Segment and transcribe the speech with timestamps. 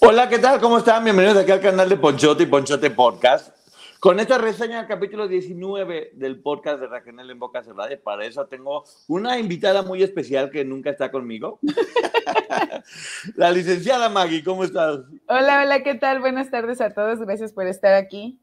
[0.00, 0.60] Hola, ¿qué tal?
[0.60, 1.02] ¿Cómo están?
[1.02, 3.56] Bienvenidos aquí al canal de Ponchote y Ponchote Podcast.
[3.98, 8.24] Con esta reseña del capítulo 19 del podcast de Raquel en Boca Cerrada, y para
[8.24, 11.58] eso tengo una invitada muy especial que nunca está conmigo.
[13.34, 15.00] La licenciada Maggie, ¿cómo estás?
[15.26, 16.20] Hola, hola, ¿qué tal?
[16.20, 18.38] Buenas tardes a todos, gracias por estar aquí.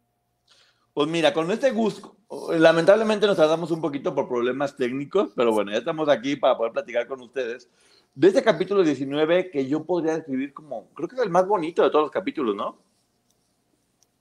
[0.94, 2.18] Pues mira, con este gusto,
[2.52, 6.74] lamentablemente nos tardamos un poquito por problemas técnicos, pero bueno, ya estamos aquí para poder
[6.74, 7.70] platicar con ustedes
[8.16, 11.84] de este capítulo 19 que yo podría describir como, creo que es el más bonito
[11.84, 12.78] de todos los capítulos, ¿no?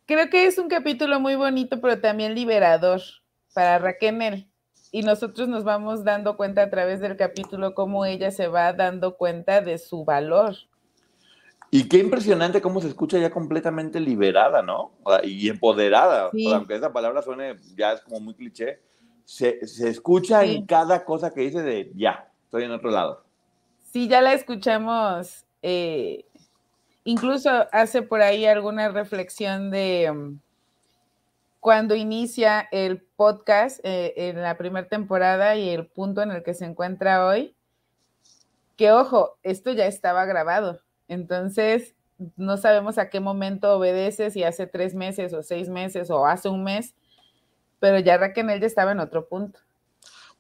[0.06, 3.00] Creo que es un capítulo muy bonito, pero también liberador
[3.54, 4.46] para Raquel.
[4.90, 9.16] Y nosotros nos vamos dando cuenta a través del capítulo cómo ella se va dando
[9.16, 10.56] cuenta de su valor.
[11.70, 14.92] Y qué impresionante cómo se escucha ya completamente liberada, ¿no?
[15.22, 16.30] Y empoderada.
[16.52, 18.80] aunque esa palabra suene ya es como muy cliché,
[19.24, 23.24] se, escucha en cada cosa que dice de ya, estoy en otro lado.
[23.94, 25.46] Sí, ya la escuchamos.
[25.62, 26.24] Eh,
[27.04, 30.40] incluso hace por ahí alguna reflexión de um,
[31.60, 36.54] cuando inicia el podcast eh, en la primera temporada y el punto en el que
[36.54, 37.54] se encuentra hoy.
[38.76, 40.80] Que ojo, esto ya estaba grabado.
[41.06, 41.94] Entonces,
[42.34, 46.48] no sabemos a qué momento obedece, si hace tres meses o seis meses o hace
[46.48, 46.96] un mes,
[47.78, 49.60] pero ya Raquel ya estaba en otro punto.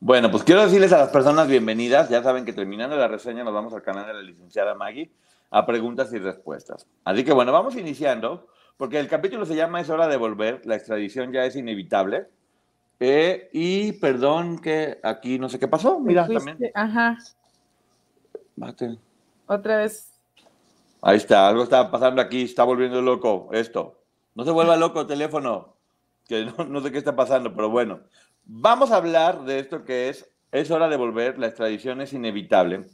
[0.06, 2.10] Bueno, pues quiero decirles a las personas bienvenidas.
[2.10, 5.10] Ya saben que terminando la reseña nos vamos al canal de la licenciada Maggie
[5.50, 6.86] a preguntas y respuestas.
[7.06, 10.74] Así que bueno, vamos iniciando, porque el capítulo se llama Es hora de volver, la
[10.74, 12.26] extradición ya es inevitable.
[13.00, 16.58] Eh, y perdón que aquí no sé qué pasó, mira también.
[16.74, 17.16] Ajá.
[18.56, 18.98] Mate.
[19.46, 20.20] Otra vez.
[21.00, 24.02] Ahí está, algo está pasando aquí, está volviendo loco esto.
[24.34, 25.76] No se vuelva loco teléfono,
[26.28, 28.00] que no, no sé qué está pasando, pero bueno.
[28.46, 32.84] Vamos a hablar de esto que es, es hora de volver, la extradición es inevitable.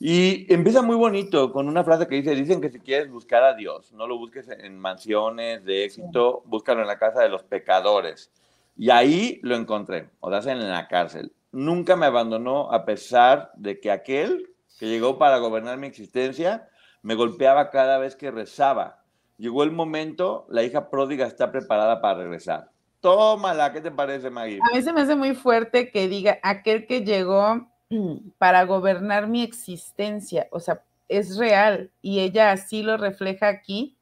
[0.00, 3.54] Y empieza muy bonito con una frase que dice, dicen que si quieres buscar a
[3.54, 8.30] Dios, no lo busques en mansiones de éxito, búscalo en la casa de los pecadores.
[8.78, 11.32] Y ahí lo encontré, o sea, en la cárcel.
[11.52, 16.68] Nunca me abandonó a pesar de que aquel que llegó para gobernar mi existencia
[17.02, 19.02] me golpeaba cada vez que rezaba.
[19.36, 22.70] Llegó el momento, la hija pródiga está preparada para regresar.
[23.00, 24.58] Tómala, ¿qué te parece, Maggie?
[24.60, 27.68] A mí se me hace muy fuerte que diga aquel que llegó
[28.38, 33.96] para gobernar mi existencia, o sea, es real y ella así lo refleja aquí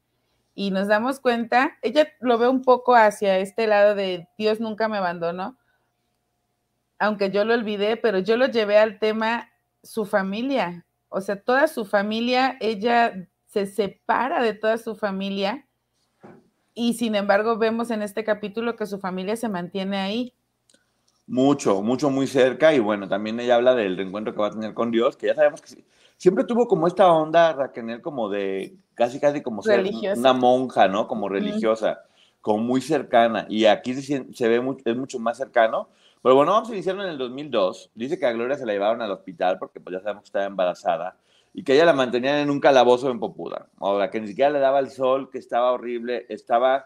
[0.55, 4.87] y nos damos cuenta, ella lo ve un poco hacia este lado de Dios nunca
[4.87, 5.57] me abandonó,
[6.97, 9.49] aunque yo lo olvidé, pero yo lo llevé al tema
[9.83, 15.66] su familia, o sea, toda su familia, ella se separa de toda su familia
[16.77, 20.33] y sin embargo vemos en este capítulo que su familia se mantiene ahí.
[21.25, 24.75] Mucho, mucho, muy cerca y bueno, también ella habla del reencuentro que va a tener
[24.75, 25.83] con Dios, que ya sabemos que
[26.17, 29.83] siempre tuvo como esta onda, Raquel, como de casi, casi como ser
[30.15, 31.07] una monja, ¿no?
[31.07, 32.03] Como religiosa,
[32.41, 35.89] como muy cercana y aquí se, se ve, es mucho más cercano.
[36.21, 37.89] Pero bueno, vamos a iniciar en el 2002.
[37.95, 40.45] Dice que a Gloria se la llevaron al hospital porque pues ya sabemos que estaba
[40.45, 41.17] embarazada
[41.57, 43.65] y que ella la mantenían en un calabozo en Popuda.
[43.79, 46.85] Ahora, que ni siquiera le daba el sol, que estaba horrible, estaba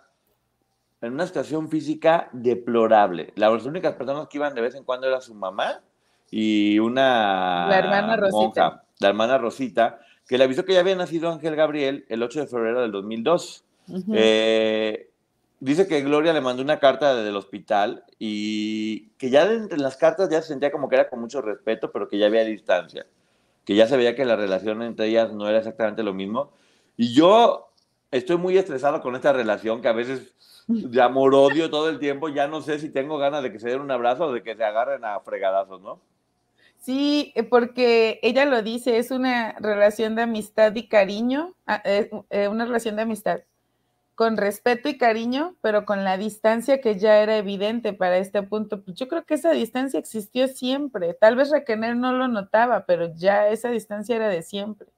[1.01, 3.34] en una situación física deplorable.
[3.36, 5.81] Las únicas personas que iban de vez en cuando era su mamá
[6.30, 8.86] y una la hermana Rosita.
[9.00, 12.48] la hermana Rosita, que le avisó que ya había nacido Ángel Gabriel el 8 de
[12.48, 13.66] febrero del 2002.
[14.13, 15.10] Eh,
[15.60, 19.98] dice que Gloria le mandó una carta desde el hospital y que ya entre las
[19.98, 23.06] cartas ya se sentía como que era con mucho respeto, pero que ya había distancia
[23.66, 26.52] que ya se veía que la relación entre ellas no era exactamente lo mismo.
[26.98, 27.72] Y yo
[28.12, 30.36] estoy muy estresado con esta relación que a veces
[30.68, 33.81] de amor-odio todo el tiempo, ya no sé si tengo ganas de que se den
[33.81, 36.00] un abrazo o de que se agarren a fregadazos, ¿no?
[36.80, 42.10] Sí, eh, porque ella lo dice, es una relación de amistad y cariño, ah, eh,
[42.31, 43.42] eh, una relación de amistad
[44.22, 48.84] con respeto y cariño, pero con la distancia que ya era evidente para este punto.
[48.84, 51.16] Pues yo creo que esa distancia existió siempre.
[51.16, 54.90] Tal vez Raquel no lo notaba, pero ya esa distancia era de siempre.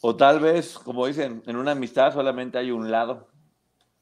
[0.00, 3.26] O tal vez, como dicen, en una amistad solamente hay un lado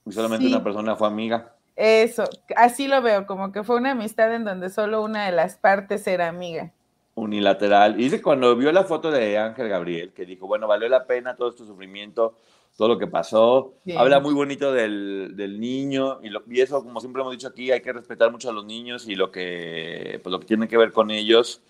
[0.04, 1.54] y solamente una persona fue amiga.
[1.74, 2.24] Eso,
[2.56, 6.06] así lo veo, como que fue una amistad en donde solo una de las partes
[6.06, 6.70] era amiga.
[7.14, 7.98] Unilateral.
[7.98, 11.34] Y dice cuando vio la foto de Ángel Gabriel, que dijo, bueno, valió la pena
[11.34, 12.36] todo este sufrimiento,
[12.76, 13.74] todo lo que pasó.
[13.96, 17.70] Habla muy bonito del, del niño y, lo, y, eso, como siempre hemos dicho aquí,
[17.70, 20.76] hay que respetar mucho a los niños y lo que, pues, lo que tiene que
[20.76, 21.62] ver con ellos.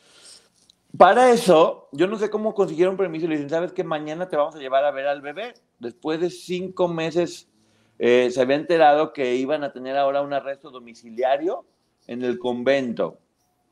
[0.96, 4.36] Para eso, yo no sé cómo consiguieron permiso y le dicen, ¿sabes que Mañana te
[4.36, 5.54] vamos a llevar a ver al bebé.
[5.78, 7.48] Después de cinco meses
[7.98, 11.64] eh, se había enterado que iban a tener ahora un arresto domiciliario
[12.06, 13.18] en el convento.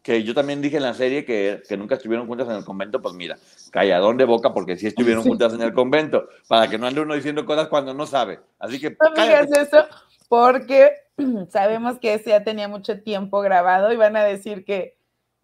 [0.03, 3.01] Que yo también dije en la serie que, que nunca estuvieron juntas en el convento,
[3.01, 3.39] pues mira,
[3.71, 7.15] calladón de boca porque sí estuvieron juntas en el convento, para que no ande uno
[7.15, 8.41] diciendo cosas cuando no sabe.
[8.59, 8.97] Así que...
[9.01, 9.87] No digas eso
[10.29, 10.93] porque
[11.51, 14.97] sabemos que ese ya tenía mucho tiempo grabado y van a decir que,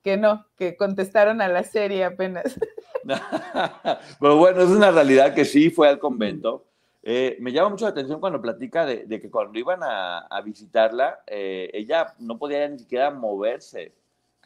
[0.02, 2.58] que no, que contestaron a la serie apenas.
[4.20, 6.64] Pero bueno, es una realidad que sí fue al convento
[7.10, 11.70] eh, me llama mucho la atención cuando platica de, que cuando iban a, visitarla, eh,
[11.72, 13.94] ella no podía ni siquiera moverse,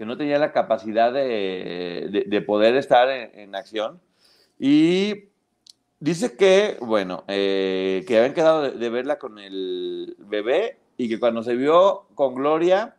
[0.03, 4.01] que no tenía la capacidad de, poder estar en, acción.
[4.59, 5.29] Y
[6.01, 11.45] dice que, bueno, eh, que habían quedado de, verla con el bebé y que cuando
[11.45, 12.97] se vio con Gloria,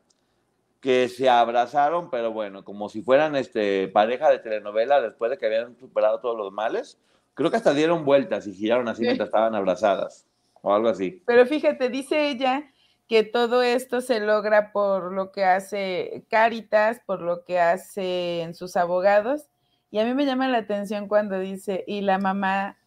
[0.80, 5.48] que se abrazaron, pero bueno, como si fueran este, pareja de telenovela después de que
[5.48, 6.98] habían superado todos los males.
[7.34, 10.26] Creo que hasta dieron vueltas y giraron así mientras estaban abrazadas
[10.62, 11.22] o algo así.
[11.26, 12.64] Pero fíjate, dice ella
[13.08, 18.76] que todo esto se logra por lo que hace Caritas, por lo que hacen sus
[18.76, 19.50] abogados.
[19.92, 22.78] Y a mí me llama la atención cuando dice, y la mamá,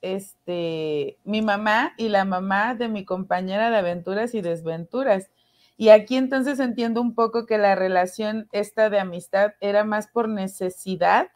[0.00, 5.30] este, mi mamá y la mamá de mi compañera de aventuras y desventuras.
[5.76, 10.28] Y aquí entonces entiendo un poco que la relación esta de amistad era más por
[10.28, 11.28] necesidad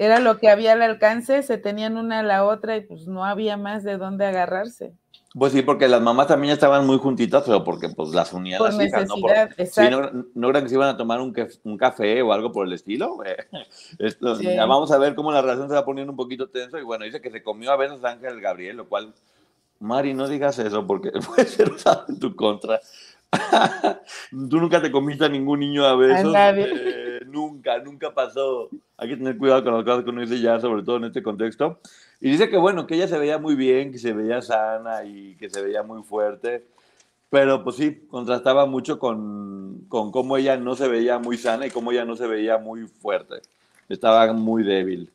[0.00, 3.22] era lo que había al alcance, se tenían una a la otra y pues no
[3.26, 4.94] había más de dónde agarrarse.
[5.32, 8.80] Pues sí, porque las mamás también estaban muy juntitas, pero porque pues las unían las
[8.80, 9.14] hijas, ¿no?
[9.16, 9.30] Por,
[9.64, 11.32] sí, no, no eran que se iban a tomar un,
[11.62, 13.18] un café o algo por el estilo.
[13.98, 16.82] Esto, ya vamos a ver cómo la relación se va poniendo un poquito tenso y
[16.82, 19.14] bueno, dice que se comió a veces Ángel Gabriel, lo cual,
[19.78, 22.80] Mari, no digas eso porque puede ser usado en tu contra.
[24.30, 26.34] Tú nunca te comiste a ningún niño a besos.
[26.34, 28.68] Eh, nunca, nunca pasó.
[28.96, 31.22] Hay que tener cuidado con las cosas que uno dice ya, sobre todo en este
[31.22, 31.80] contexto.
[32.20, 35.36] Y dice que bueno, que ella se veía muy bien, que se veía sana y
[35.36, 36.66] que se veía muy fuerte.
[37.30, 41.70] Pero pues sí, contrastaba mucho con, con cómo ella no se veía muy sana y
[41.70, 43.36] cómo ella no se veía muy fuerte.
[43.88, 45.10] Estaba muy débil.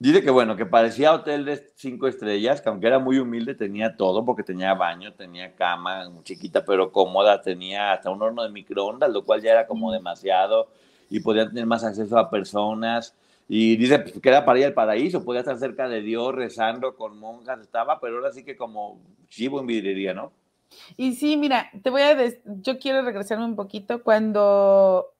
[0.00, 3.96] Dice que bueno, que parecía hotel de cinco estrellas, que aunque era muy humilde tenía
[3.96, 9.10] todo, porque tenía baño, tenía cama, chiquita pero cómoda, tenía hasta un horno de microondas,
[9.10, 10.68] lo cual ya era como demasiado,
[11.10, 13.16] y podía tener más acceso a personas.
[13.48, 16.94] Y dice pues, que era para ir al paraíso, podía estar cerca de Dios, rezando
[16.94, 20.30] con monjas, estaba, pero ahora sí que como chivo en vidrería, ¿no?
[20.96, 25.12] Y sí, mira, te voy a, yo quiero regresarme un poquito cuando,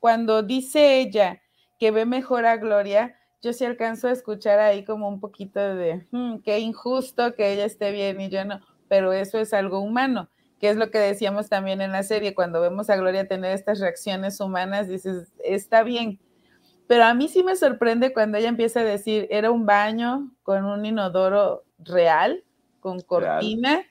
[0.00, 1.42] cuando dice ella
[1.78, 6.06] que ve mejor a Gloria, yo sí alcanzo a escuchar ahí como un poquito de,
[6.10, 10.28] hmm, qué injusto que ella esté bien y yo no, pero eso es algo humano,
[10.60, 13.80] que es lo que decíamos también en la serie, cuando vemos a Gloria tener estas
[13.80, 16.18] reacciones humanas, dices, está bien,
[16.88, 20.64] pero a mí sí me sorprende cuando ella empieza a decir, era un baño con
[20.64, 22.42] un inodoro real,
[22.80, 23.82] con cortina,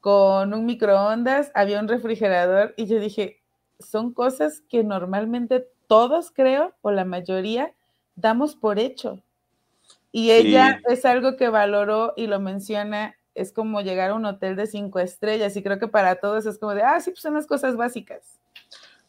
[0.00, 3.42] con un microondas, había un refrigerador y yo dije,
[3.78, 7.74] son cosas que normalmente todos creo, o la mayoría,
[8.14, 9.22] damos por hecho.
[10.12, 14.56] Y ella es algo que valoró y lo menciona, es como llegar a un hotel
[14.56, 17.34] de cinco estrellas y creo que para todos es como de, ah, sí, pues son
[17.34, 18.38] las cosas básicas.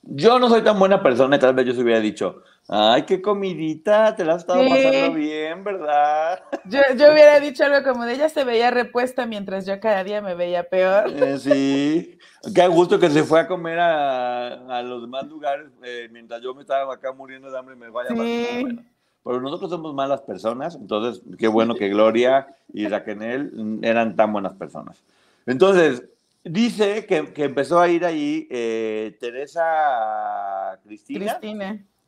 [0.02, 3.22] Yo no soy tan buena persona y tal vez yo se hubiera dicho, ay, qué
[3.22, 6.44] comidita, te la has estado pasando bien, ¿verdad?
[6.66, 10.22] Yo, yo, hubiera dicho algo como de ella se veía repuesta mientras yo cada día
[10.22, 11.10] me veía peor.
[11.10, 12.20] Eh, sí,
[12.54, 16.54] qué gusto que se fue a comer a, a los demás lugares eh, mientras yo
[16.54, 18.80] me estaba acá muriendo de hambre y me vaya sí
[19.24, 24.54] pero nosotros somos malas personas, entonces qué bueno que Gloria y Raquel eran tan buenas
[24.54, 25.02] personas.
[25.46, 26.04] Entonces,
[26.44, 31.40] dice que, que empezó a ir ahí eh, Teresa Cristina,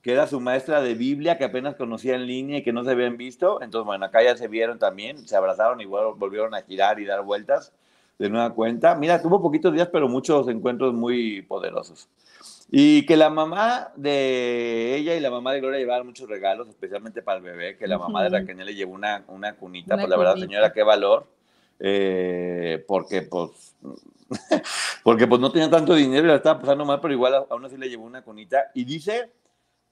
[0.02, 2.92] que era su maestra de Biblia, que apenas conocía en línea y que no se
[2.92, 3.62] habían visto.
[3.62, 7.24] Entonces, bueno, acá ya se vieron también, se abrazaron y volvieron a girar y dar
[7.24, 7.74] vueltas.
[8.18, 8.96] De nueva cuenta.
[8.96, 12.08] Mira, tuvo poquitos días, pero muchos encuentros muy poderosos.
[12.72, 17.22] Y que la mamá de ella y la mamá de Gloria llevaron muchos regalos, especialmente
[17.22, 20.18] para el bebé, que la mamá de Raquel le llevó una, una cunita, pues la
[20.18, 21.28] verdad, señora, qué valor,
[21.80, 23.76] eh, porque pues,
[25.04, 27.78] porque pues no tenía tanto dinero y la estaba pasando mal, pero igual aún así
[27.78, 28.72] le llevó una cunita.
[28.74, 29.30] Y dice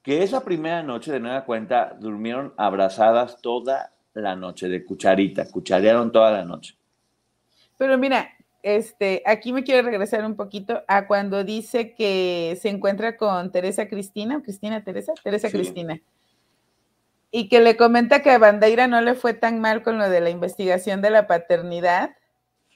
[0.02, 6.10] que esa primera noche, de nueva cuenta, durmieron abrazadas toda la noche, de cucharita, cucharearon
[6.10, 6.76] toda la noche.
[7.76, 8.30] Pero mira,
[8.62, 13.88] este, aquí me quiero regresar un poquito a cuando dice que se encuentra con Teresa
[13.88, 16.00] Cristina, Cristina Teresa, Teresa Cristina,
[17.30, 20.20] y que le comenta que a Bandeira no le fue tan mal con lo de
[20.20, 22.16] la investigación de la paternidad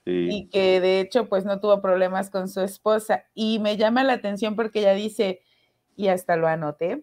[0.05, 3.25] y que de hecho pues no tuvo problemas con su esposa.
[3.35, 5.43] Y me llama la atención porque ella dice,
[5.97, 7.03] y hasta lo anoté.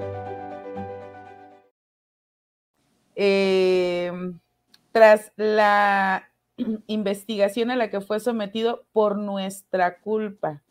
[3.23, 4.11] Eh,
[4.91, 6.27] tras la
[6.87, 10.63] investigación a la que fue sometido por nuestra culpa.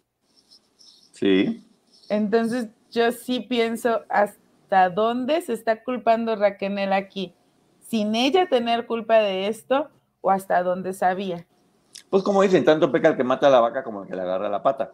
[1.13, 1.65] Sí.
[2.09, 7.37] Entonces, yo sí pienso hasta dónde se está culpando Raquel aquí,
[7.87, 9.89] sin ella tener culpa de esto
[10.21, 11.47] o hasta dónde sabía.
[12.09, 14.23] Pues como dicen, tanto peca el que mata a la vaca como el que le
[14.23, 14.93] agarra la pata.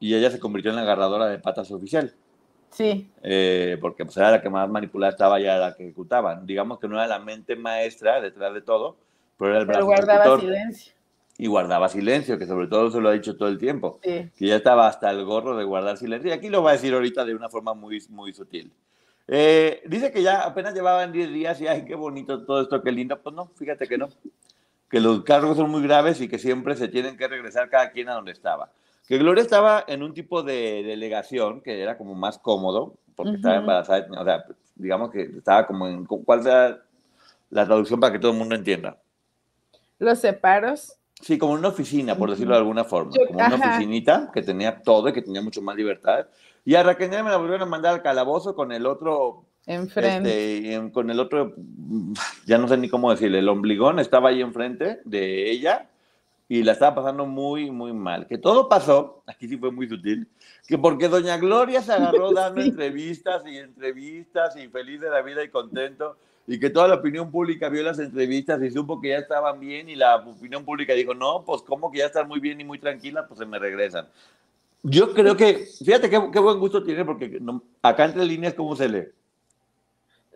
[0.00, 2.16] Y ella se convirtió en la agarradora de patas oficial.
[2.76, 3.10] Sí.
[3.22, 6.38] Eh, porque pues, era la que más manipulada estaba, ya la que ejecutaba.
[6.44, 8.98] Digamos que no era la mente maestra detrás de todo,
[9.38, 10.92] pero era el brazo pero guardaba silencio
[11.38, 14.56] y guardaba silencio, que sobre todo se lo ha dicho todo el tiempo, que ya
[14.56, 16.30] estaba hasta el gorro de guardar silencio.
[16.30, 18.70] Y aquí lo va a decir ahorita de una forma muy, muy sutil.
[19.28, 22.92] Eh, dice que ya apenas llevaban 10 días y ay, qué bonito todo esto, qué
[22.92, 23.20] lindo.
[23.20, 24.08] Pues no, fíjate que no.
[24.90, 28.08] Que los cargos son muy graves y que siempre se tienen que regresar cada quien
[28.08, 28.70] a donde estaba.
[29.06, 33.56] Que Gloria estaba en un tipo de delegación que era como más cómodo, porque estaba
[33.56, 34.44] embarazada, o sea,
[34.74, 36.04] digamos que estaba como en.
[36.04, 36.78] ¿Cuál sea
[37.50, 38.98] la traducción para que todo el mundo entienda?
[39.98, 40.96] Los separos.
[41.20, 43.12] Sí, como una oficina, por decirlo de alguna forma.
[43.26, 46.26] como una oficinita que tenía todo y que tenía mucho más libertad.
[46.64, 49.44] Y a Raquel me la volvieron a mandar al calabozo con el otro.
[49.66, 50.74] Enfrente.
[50.74, 51.54] Este, con el otro,
[52.44, 55.88] ya no sé ni cómo decirle, el ombligón estaba ahí enfrente de ella
[56.48, 58.26] y la estaba pasando muy, muy mal.
[58.26, 60.28] Que todo pasó, aquí sí fue muy sutil,
[60.66, 65.42] que porque Doña Gloria se agarró dando entrevistas y entrevistas y feliz de la vida
[65.42, 69.18] y contento y que toda la opinión pública vio las entrevistas y supo que ya
[69.18, 72.60] estaban bien y la opinión pública dijo, no, pues como que ya están muy bien
[72.60, 74.06] y muy tranquilas, pues se me regresan.
[74.82, 77.40] Yo creo que, fíjate qué, buen gusto tiene porque
[77.82, 79.08] acá entre líneas, ¿cómo se lee?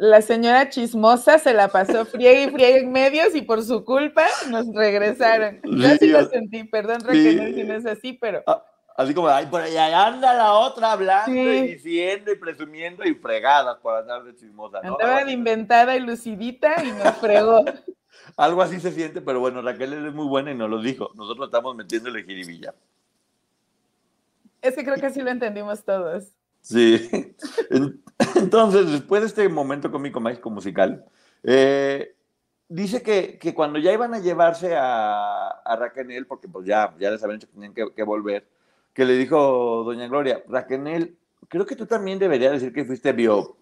[0.01, 4.25] La señora chismosa se la pasó friega y friega en medios y por su culpa
[4.49, 5.61] nos regresaron.
[5.63, 8.43] Yo sí, lo sentí, perdón, Raquel, si no es así, pero...
[8.47, 8.65] Ah,
[8.97, 13.77] Así como, ay, por allá anda la otra hablando y diciendo y presumiendo y fregadas
[13.79, 14.81] por andar de chismosa.
[14.83, 14.93] ¿no?
[14.95, 17.63] Andaba de inventada y lucidita y nos fregó.
[18.39, 21.11] Algo así se siente, pero bueno, Raquel es muy buena y nos lo dijo.
[21.15, 22.75] Nosotros estamos metiéndole jiribilla.
[24.63, 26.33] Es que creo que así lo entendimos todos.
[26.61, 27.35] Sí.
[28.37, 31.05] Entonces, después de este momento cómico mágico musical,
[31.43, 32.15] eh,
[32.69, 37.11] dice que, que, cuando ya iban a llevarse a, a Raquel, porque pues ya, ya
[37.11, 38.47] les habían dicho que tenían que, que volver,
[38.93, 41.17] que le dijo doña Gloria, Raquel,
[41.49, 43.57] creo que tú también deberías decir que fuiste bio.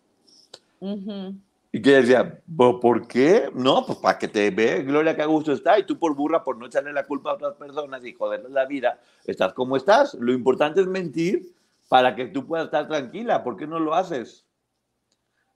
[1.70, 3.50] Y que decía, ¿por qué?
[3.54, 6.42] No, pues para que te ve Gloria que a gusto está y tú por burra,
[6.42, 10.14] por no echarle la culpa a otras personas y joderles la vida, estás como estás.
[10.14, 11.52] Lo importante es mentir
[11.88, 13.42] para que tú puedas estar tranquila.
[13.42, 14.46] ¿Por qué no lo haces?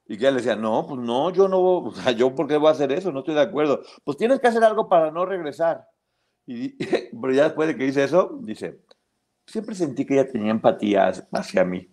[0.07, 2.69] Y que le decía, no, pues no, yo no, o sea, yo por qué voy
[2.69, 3.83] a hacer eso, no estoy de acuerdo.
[4.05, 5.87] Pues tienes que hacer algo para no regresar.
[6.47, 6.77] Y,
[7.21, 8.81] pero ya después de que dice eso, dice,
[9.47, 11.89] siempre sentí que ella tenía empatía hacia mí.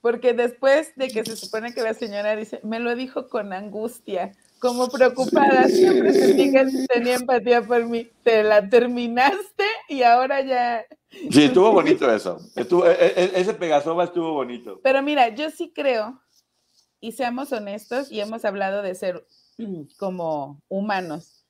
[0.00, 4.32] Porque después de que se supone que la señora dice, me lo dijo con angustia,
[4.58, 8.10] como preocupada, siempre sentí que tenía empatía por mí.
[8.22, 10.84] Te la terminaste y ahora ya.
[11.30, 12.38] Sí, estuvo bonito eso.
[12.54, 14.80] Estuvo, e, e, ese Pegasova estuvo bonito.
[14.82, 16.20] Pero mira, yo sí creo,
[17.00, 19.26] y seamos honestos, y hemos hablado de ser
[19.98, 21.44] como humanos.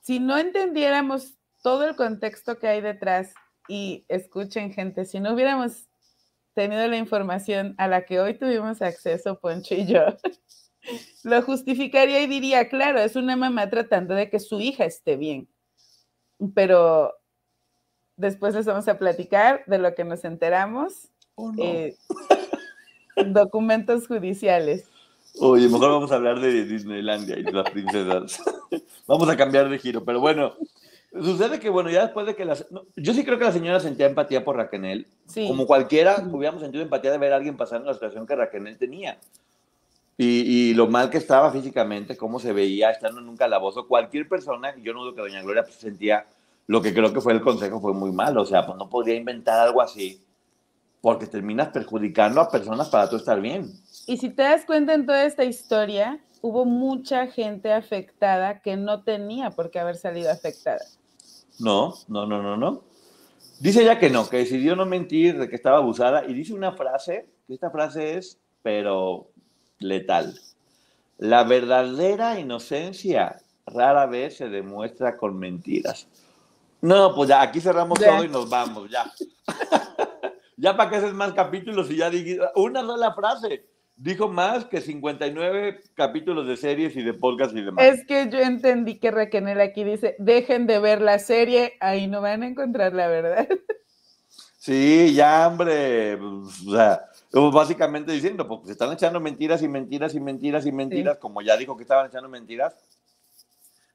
[0.00, 3.32] Si no entendiéramos todo el contexto que hay detrás
[3.68, 5.88] y escuchen gente, si no hubiéramos
[6.52, 10.02] tenido la información a la que hoy tuvimos acceso, Poncho y yo,
[11.22, 15.48] lo justificaría y diría, claro, es una mamá tratando de que su hija esté bien.
[16.54, 17.14] pero
[18.16, 21.08] después les vamos a platicar de lo que nos enteramos.
[21.36, 21.62] Oh, no.
[21.62, 21.96] eh,
[23.26, 24.88] documentos judiciales.
[25.40, 28.40] Oye, mejor vamos a hablar de Disneylandia y de las princesas.
[29.06, 30.54] vamos a cambiar de giro, pero bueno,
[31.12, 32.70] sucede que, bueno, ya después de que las...
[32.70, 35.08] no, yo sí creo que la señora sentía empatía por Raquel.
[35.26, 35.48] Sí.
[35.48, 38.78] Como cualquiera, hubiéramos sentido empatía de ver a alguien pasar en la situación que Raquel
[38.78, 39.18] tenía.
[40.16, 43.88] Y, y lo mal que estaba físicamente, cómo se veía estando en un calabozo.
[43.88, 46.26] Cualquier persona, yo no dudo que Doña Gloria pues, sentía
[46.66, 48.42] lo que creo que fue el consejo, fue muy malo.
[48.42, 50.24] O sea, pues no podría inventar algo así,
[51.00, 53.72] porque terminas perjudicando a personas para tú estar bien.
[54.06, 59.02] Y si te das cuenta en toda esta historia, hubo mucha gente afectada que no
[59.02, 60.84] tenía por qué haber salido afectada.
[61.58, 62.82] No, no, no, no, no.
[63.60, 66.72] Dice ella que no, que decidió no mentir, de que estaba abusada, y dice una
[66.72, 69.30] frase, que esta frase es, pero
[69.84, 70.40] letal.
[71.18, 76.08] La verdadera inocencia rara vez se demuestra con mentiras.
[76.80, 79.10] No, pues ya, aquí cerramos todo y nos vamos, ya.
[80.56, 83.64] ya para que haces más capítulos y ya dije, una sola frase.
[83.96, 87.84] Dijo más que 59 capítulos de series y de podcast y demás.
[87.84, 92.20] Es que yo entendí que Raquel aquí dice, dejen de ver la serie, ahí no
[92.20, 93.46] van a encontrar la verdad.
[94.58, 96.16] Sí, ya, hombre.
[96.16, 100.72] pues, o sea, básicamente diciendo, pues se están echando mentiras y mentiras y mentiras y
[100.72, 102.74] mentiras, como ya dijo que estaban echando mentiras,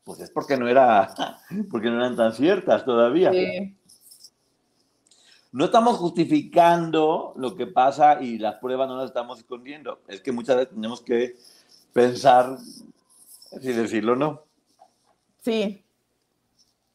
[0.03, 1.13] pues es porque no era,
[1.71, 3.31] porque no eran tan ciertas todavía.
[3.31, 3.75] Sí.
[5.51, 10.01] No estamos justificando lo que pasa y las pruebas no las estamos escondiendo.
[10.07, 11.35] Es que muchas veces tenemos que
[11.91, 14.43] pensar si decirlo o no.
[15.41, 15.83] Sí,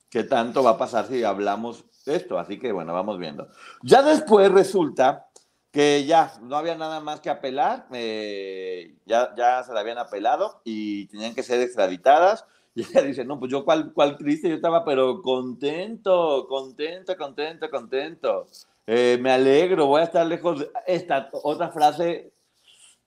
[0.08, 2.38] qué tanto va a pasar si hablamos de esto.
[2.38, 3.48] Así que bueno, vamos viendo.
[3.82, 5.26] Ya después resulta
[5.74, 10.60] que ya no había nada más que apelar, eh, ya, ya se la habían apelado
[10.64, 12.46] y tenían que ser extraditadas.
[12.76, 17.70] Y ella dice, no, pues yo cuál, cuál triste, yo estaba pero contento, contento, contento,
[17.70, 18.46] contento.
[18.84, 22.32] Eh, me alegro, voy a estar lejos de esta otra frase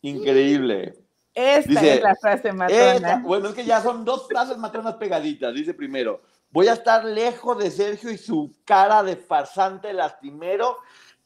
[0.01, 0.93] increíble.
[1.33, 3.23] esta Dice, es la frase Esa- matona.
[3.25, 5.53] bueno, es que ya son dos frases matronas pegaditas.
[5.53, 10.77] Dice primero, voy a estar lejos de Sergio y su cara de farsante lastimero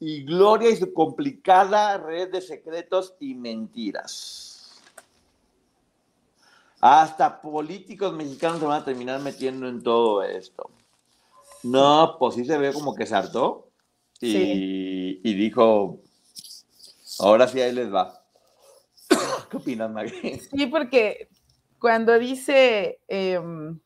[0.02, 4.82] y Gloria y su complicada red de secretos y mentiras.
[6.80, 10.72] Hasta políticos mexicanos se van a terminar metiendo en todo esto.
[11.62, 13.70] No, pues sí se ve como que se hartó
[14.20, 15.22] y, Sí.
[15.24, 16.00] y dijo,
[17.20, 18.26] ahora sí ahí les va.
[19.52, 20.40] ¿Qué opinas, Maggie?
[20.40, 21.30] Sí, porque
[21.80, 23.80] cuando dice em,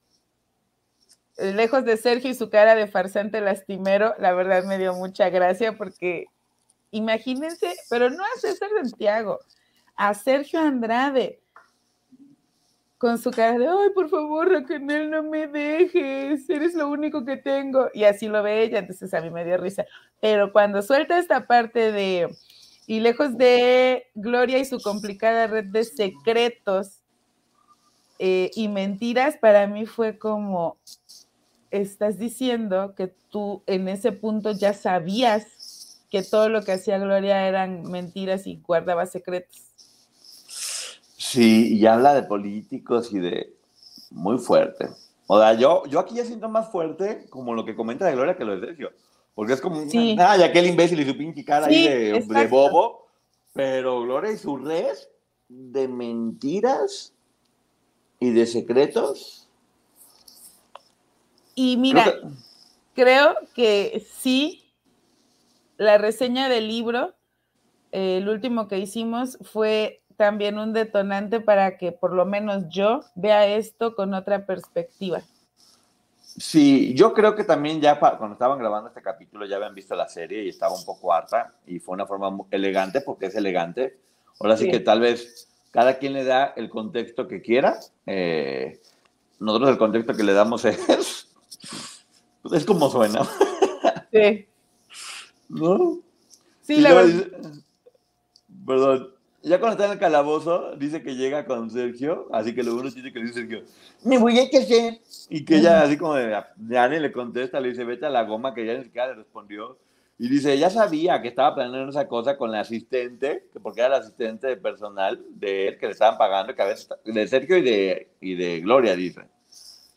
[1.37, 5.77] lejos de Sergio y su cara de farsante lastimero, la verdad me dio mucha gracia
[5.77, 6.25] porque
[6.91, 9.39] imagínense, pero no a César Santiago,
[9.95, 11.41] a Sergio Andrade
[12.97, 17.37] con su cara de, ay, por favor, Raquel, no me dejes, eres lo único que
[17.37, 17.89] tengo.
[17.93, 19.85] Y así lo ve ella, entonces a mí me dio risa.
[20.21, 22.35] Pero cuando suelta esta parte de,
[22.87, 27.01] y lejos de Gloria y su complicada red de secretos
[28.17, 30.77] eh, y mentiras, para mí fue como,
[31.71, 37.47] estás diciendo que tú en ese punto ya sabías que todo lo que hacía Gloria
[37.47, 39.61] eran mentiras y guardaba secretos.
[41.17, 43.53] Sí, y habla de políticos y de
[44.11, 44.89] muy fuerte.
[45.27, 48.37] O sea, yo, yo aquí ya siento más fuerte como lo que comenta de Gloria
[48.37, 48.91] que lo de Sergio.
[49.33, 50.15] Porque es como, Sí.
[50.19, 53.07] ah, y aquel imbécil y su pinche cara Sí, ahí de, de bobo.
[53.53, 54.95] Pero Gloria y su red
[55.49, 57.13] de mentiras
[58.19, 59.44] y de secretos.
[61.55, 62.27] Y mira, Creo que-
[62.93, 64.71] creo que sí,
[65.77, 67.13] la reseña del libro,
[67.91, 73.01] eh, el último que hicimos, fue también un detonante para que por lo menos yo
[73.15, 75.21] vea esto con otra perspectiva.
[76.37, 80.07] Sí, yo creo que también ya cuando estaban grabando este capítulo ya habían visto la
[80.09, 83.97] serie y estaba un poco harta y fue una forma elegante porque es elegante.
[84.39, 84.71] Ahora sí, Sí.
[84.71, 87.79] que tal vez cada quien le da el contexto que quiera.
[88.05, 88.81] eh,
[89.39, 91.24] nosotros el contexto que le damos es,
[92.49, 93.21] pues, es como suena,
[94.11, 94.45] Sí,
[95.49, 95.99] ¿no?
[96.61, 97.27] sí Y la verdad.
[98.65, 102.75] perdón, ya cuando está en el calabozo dice que llega con Sergio, así que lo
[102.75, 103.63] uno tiene que dice Sergio,
[104.03, 104.99] me voy a casar.
[105.29, 108.53] Y que ella así como de, Yane le contesta, le dice, vete a la goma,
[108.53, 109.77] que ya ni siquiera le respondió.
[110.17, 113.89] Y dice, ella sabía que estaba planeando esa cosa con la asistente, que porque era
[113.89, 117.57] la asistente de personal de él, que le estaban pagando, que a veces, de Sergio
[117.57, 119.23] y de, y de Gloria, dice.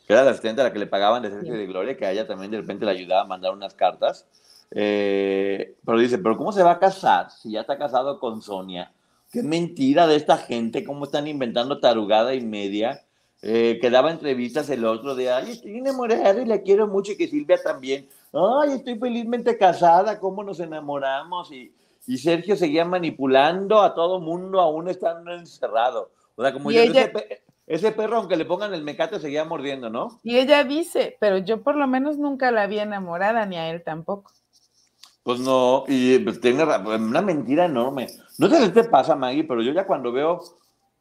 [0.09, 2.03] Que era la asistente a la que le pagaban de Sergio y de Gloria, que
[2.03, 4.25] a ella también de repente le ayudaba a mandar unas cartas.
[4.71, 8.91] Eh, pero dice, pero ¿cómo se va a casar si ya está casado con Sonia?
[9.31, 13.03] Qué mentira de esta gente, cómo están inventando tarugada y media.
[13.41, 17.17] eh, que daba entrevistas el otro de, ay, estoy enamorada y la quiero mucho y
[17.17, 21.73] que Silvia también, ay, estoy felizmente casada, cómo nos enamoramos y,
[22.05, 26.11] y Sergio seguía manipulando a todo mundo aún estando encerrado.
[26.35, 26.81] O sea, como yo,
[27.69, 30.19] ese, perro, aunque le pongan el mecate, seguía mordiendo, ¿no?
[30.23, 33.83] Y ella dice, pero yo por lo menos nunca la vi enamorada, ni a él
[33.83, 34.31] tampoco.
[35.21, 38.07] Pues no, y pues, tiene una mentira enorme.
[38.39, 40.41] No sé qué te pasa, Maggie, pero yo ya cuando veo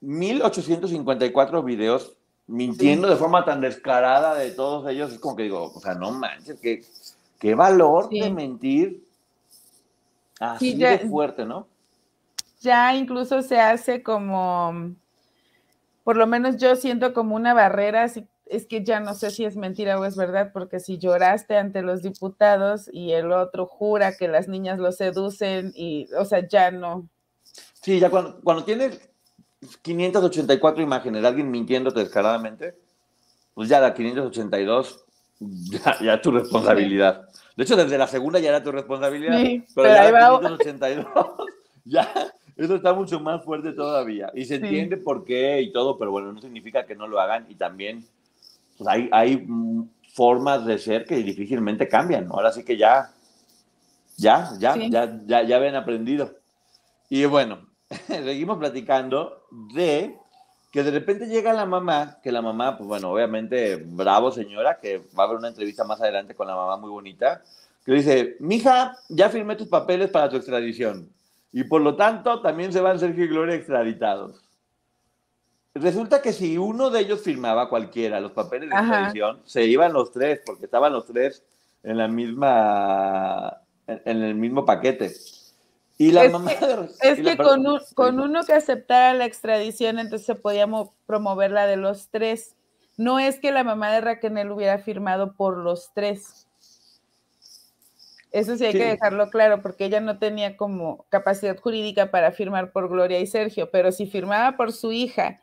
[0.03, 2.13] 1854 videos
[2.47, 6.11] mintiendo de forma tan descarada de todos ellos, es como que digo, o sea, no
[6.11, 6.85] manches, qué,
[7.39, 9.05] qué valor de mentir
[10.39, 11.67] así de fuerte, ¿no?
[12.61, 14.93] Ya incluso se hace como,
[16.09, 18.07] por lo menos yo siento como una barrera,
[18.47, 21.83] es que ya no sé si es mentira o es verdad, porque si lloraste ante
[21.83, 26.71] los diputados y el otro jura que las niñas lo seducen y, o sea, ya
[26.71, 27.07] no.
[27.83, 29.11] Sí, ya cuando, cuando tienes
[29.83, 32.75] 584 imágenes de alguien mintiéndote descaradamente,
[33.53, 35.05] pues ya la 582
[35.41, 37.29] ya, ya tu responsabilidad.
[37.55, 39.39] De hecho, desde la segunda ya era tu responsabilidad,
[39.75, 41.07] pero, ya la 582
[41.85, 44.31] ya eso está mucho más fuerte todavía.
[44.35, 47.47] Y se entiende por qué y todo, pero bueno, no significa que no lo hagan.
[47.49, 48.05] Y también
[48.77, 49.47] pues hay, hay
[50.13, 52.27] formas de ser que difícilmente cambian.
[52.31, 53.13] Ahora sí que ya,
[54.17, 56.35] ya, ya, ya, ya, ya habían aprendido.
[57.09, 57.61] Y bueno,
[58.07, 59.45] seguimos platicando
[59.75, 60.17] de
[60.73, 64.99] que de repente llega la mamá, que la mamá, pues bueno, obviamente, bravo señora, que
[65.19, 67.43] va a haber una entrevista más adelante con la mamá muy bonita,
[67.85, 71.09] que dice, mija, ya firmé tus papeles para tu extradición.
[71.53, 74.45] Y por lo tanto, también se van Sergio y Gloria extraditados.
[75.75, 80.11] Resulta que si uno de ellos firmaba cualquiera los papeles de extradición, se iban los
[80.11, 81.45] tres, porque estaban los tres
[81.83, 85.13] en la misma, en el mismo paquete.
[85.97, 86.51] Y la es mamá.
[86.51, 90.67] Que, es que con, con, uno que aceptara la extradición, entonces se podía
[91.07, 92.57] promover la de los tres.
[92.97, 96.48] No es que la mamá de Raquel hubiera firmado por los tres.
[98.31, 102.73] Eso sí hay que dejarlo claro, porque ella no tenía como capacidad jurídica para firmar
[102.73, 105.41] por Gloria y Sergio, pero si firmaba por su hija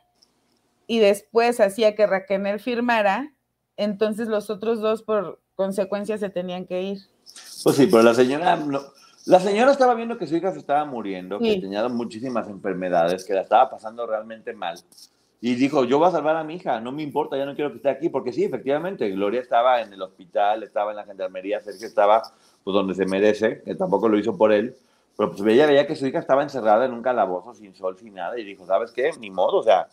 [0.86, 3.32] y después hacía que Raquel firmara,
[3.76, 6.98] entonces los otros dos por consecuencia se tenían que ir.
[7.64, 8.56] Pues sí, pero la señora
[9.26, 13.34] la señora estaba viendo que su hija se estaba muriendo, que tenía muchísimas enfermedades, que
[13.34, 14.78] la estaba pasando realmente mal.
[15.40, 17.70] Y dijo, yo voy a salvar a mi hija, no me importa, ya no quiero
[17.70, 21.60] que esté aquí, porque sí, efectivamente, Gloria estaba en el hospital, estaba en la gendarmería,
[21.60, 22.22] Sergio estaba
[22.66, 24.74] pues donde se merece, que tampoco lo hizo por él,
[25.16, 28.14] pero pues ella veía que su hija estaba encerrada en un calabozo sin sol, sin
[28.14, 29.12] nada, y dijo, ¿sabes qué?
[29.20, 29.86] Ni modo, o sea,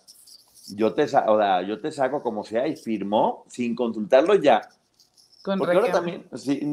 [0.75, 4.67] yo te, o sea, yo te saco como sea, y firmó sin consultarlo ya
[5.43, 6.25] con Porque ahora también,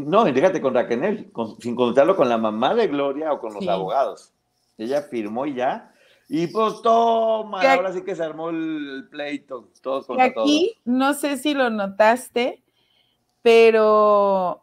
[0.06, 4.32] no, fíjate, con Raquel, sin consultarlo con la mamá de Gloria o con los abogados.
[4.78, 5.92] Ella firmó y ya.
[6.30, 11.36] Y pues toma, ahora sí que se armó el pleito, todos contra Aquí, no sé
[11.36, 12.62] si lo notaste,
[13.42, 14.62] pero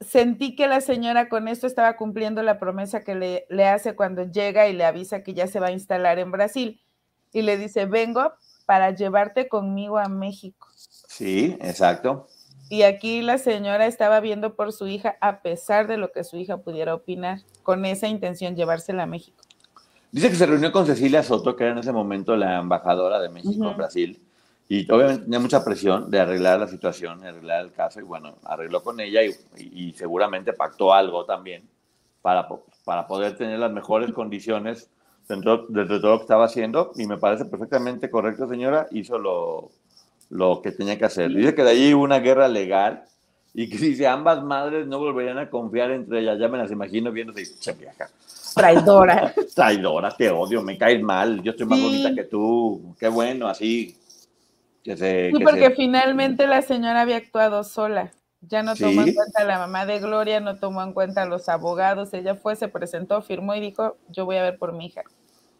[0.00, 4.24] sentí que la señora con esto estaba cumpliendo la promesa que le, le, hace cuando
[4.24, 6.80] llega y le avisa que ya se va a instalar en Brasil.
[7.32, 8.32] Y le dice, vengo
[8.66, 10.68] para llevarte conmigo a México.
[10.74, 12.26] Sí, exacto.
[12.68, 16.36] Y aquí la señora estaba viendo por su hija, a pesar de lo que su
[16.36, 19.42] hija pudiera opinar, con esa intención, llevársela a México.
[20.10, 23.28] Dice que se reunió con Cecilia Soto, que era en ese momento la embajadora de
[23.28, 24.25] México en Brasil,
[24.68, 28.36] y obviamente tenía mucha presión de arreglar la situación, de arreglar el caso, y bueno,
[28.44, 29.20] arregló con ella
[29.56, 31.62] y, seguramente pactó algo también
[32.20, 32.48] para,
[32.84, 34.90] para poder tener las mejores condiciones
[35.28, 39.70] dentro, de todo lo que estaba haciendo, y me parece perfectamente correcto, señora, hizo lo,
[40.30, 41.30] lo que tenía que hacer.
[41.30, 43.04] Dice que de allí hubo una guerra legal
[43.54, 46.38] y que dice ambas madres no volverían a confiar entre ellas.
[46.38, 48.08] Ya me las imagino viendo che vieja.
[48.54, 49.32] Traidora.
[49.54, 52.94] Traidora, te odio, me caes mal, yo estoy más bonita que tú.
[52.98, 53.96] Qué bueno, así.
[54.86, 58.12] Que se, sí, porque finalmente la señora había actuado sola.
[58.40, 61.26] Ya no tomó en cuenta a la mamá de Gloria, no tomó en cuenta a
[61.26, 62.14] los abogados.
[62.14, 65.02] Ella fue, se presentó, firmó y dijo: Yo voy a ver por mi hija.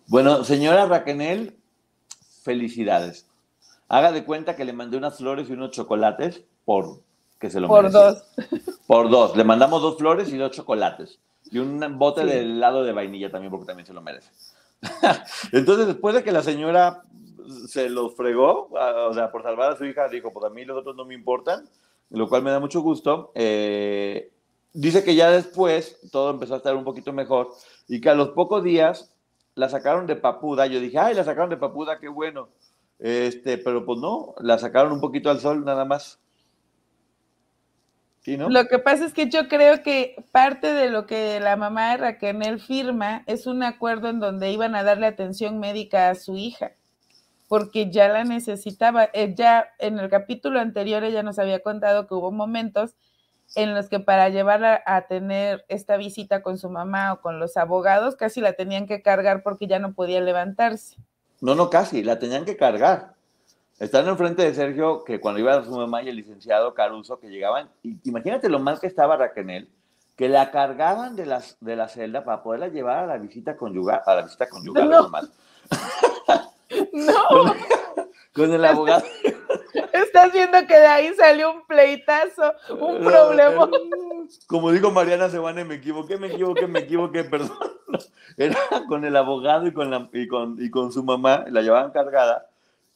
[0.06, 1.56] Bueno, señora Raquel,
[2.44, 3.26] felicidades
[3.88, 7.02] Haga de cuenta que le mandé unas flores y unos chocolates por
[7.40, 8.22] que se lo Por dos.
[8.86, 9.36] Por dos.
[9.36, 11.18] Le mandamos dos flores y dos chocolates.
[11.50, 14.30] Y un bote de helado de vainilla también, porque también se lo merece.
[15.52, 17.02] Entonces, después de que la señora
[17.68, 20.78] se los fregó, o sea, por salvar a su hija, dijo, pues a mí los
[20.78, 21.68] otros no me importan,
[22.10, 23.32] lo cual me da mucho gusto.
[23.34, 24.32] Eh,
[24.72, 27.50] dice que ya después todo empezó a estar un poquito mejor
[27.88, 29.14] y que a los pocos días
[29.54, 30.66] la sacaron de papuda.
[30.66, 32.50] Yo dije, ay, la sacaron de papuda, qué bueno.
[32.98, 36.20] Este, pero pues no, la sacaron un poquito al sol nada más.
[38.20, 38.48] ¿Sí, no?
[38.48, 41.96] Lo que pasa es que yo creo que parte de lo que la mamá de
[41.98, 46.72] Raquel firma es un acuerdo en donde iban a darle atención médica a su hija.
[47.48, 49.10] Porque ya la necesitaba.
[49.34, 52.94] Ya en el capítulo anterior ella nos había contado que hubo momentos
[53.54, 57.56] en los que para llevarla a tener esta visita con su mamá o con los
[57.56, 60.96] abogados, casi la tenían que cargar porque ya no podía levantarse.
[61.40, 63.14] No, no, casi, la tenían que cargar.
[63.78, 67.28] Están enfrente de Sergio, que cuando iba a su mamá y el licenciado Caruso, que
[67.28, 67.68] llegaban,
[68.04, 69.68] imagínate lo mal que estaba Raquel,
[70.16, 74.00] que la cargaban de, las, de la celda para poderla llevar a la visita conyugal,
[74.06, 75.10] a la visita conyugal, no.
[76.96, 77.54] no.
[78.32, 79.04] con el abogado.
[79.92, 83.68] Estás viendo que de ahí salió un pleitazo, un problema.
[84.46, 87.58] Como dijo Mariana Sebane, me equivoqué, me equivoqué, me equivoqué, perdón.
[88.36, 91.90] Era con el abogado y con, la, y con, y con su mamá, la llevaban
[91.90, 92.46] cargada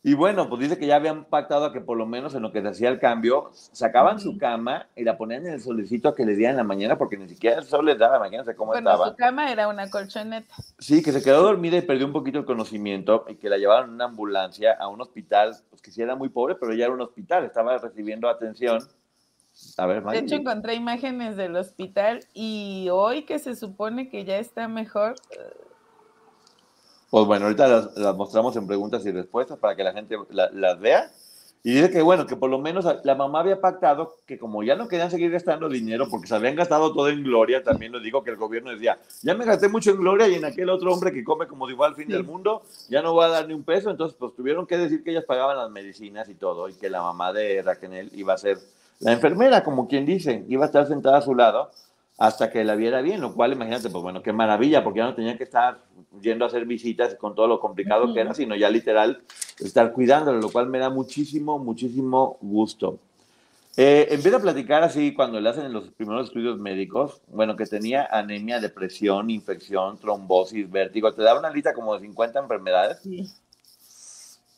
[0.03, 2.53] y bueno, pues dice que ya habían pactado a que por lo menos en lo
[2.53, 6.15] que se hacía el cambio, sacaban su cama y la ponían en el solecito a
[6.15, 8.73] que le dieran en la mañana, porque ni siquiera el sol les daba, imagínense cómo
[8.73, 9.11] bueno, estaba.
[9.11, 10.55] su cama era una colchoneta.
[10.79, 13.91] Sí, que se quedó dormida y perdió un poquito el conocimiento y que la llevaron
[13.91, 16.95] en una ambulancia a un hospital, pues que sí era muy pobre, pero ya era
[16.95, 18.81] un hospital, estaba recibiendo atención.
[19.77, 24.39] A ver, de hecho, encontré imágenes del hospital y hoy que se supone que ya
[24.39, 25.17] está mejor,
[27.11, 31.11] pues bueno, ahorita las, mostramos en preguntas y respuestas para que la gente las vea.
[31.63, 34.77] Y dice que bueno, que por lo menos la mamá había pactado que como ya
[34.77, 38.25] no querían seguir gastando dinero porque se habían gastado todo en Gloria, también lo digo
[38.25, 41.13] que el gobierno decía, ya me gasté mucho en Gloria y en aquel otro hombre
[41.13, 43.63] que come como digo al fin del mundo, ya no voy a dar ni un
[43.63, 46.89] peso, entonces pues tuvieron que decir que ellas pagaban las medicinas y todo y que
[46.89, 48.57] la mamá de Raquel iba a ser
[49.01, 51.71] la enfermera, como quien dice, iba a estar sentada a su lado
[52.21, 55.15] hasta que la viera bien, lo cual imagínate, pues bueno, qué maravilla, porque ya no
[55.15, 55.81] tenía que estar
[56.21, 59.23] yendo a hacer visitas con todo lo complicado que era, sino ya literal
[59.59, 62.99] estar cuidándolo, lo cual me da muchísimo, muchísimo gusto.
[63.75, 68.07] Eh, empieza a platicar así cuando le hacen los primeros estudios médicos, bueno, que tenía
[68.11, 73.01] anemia, depresión, infección, trombosis, vértigo, te da una lista como de 50 enfermedades,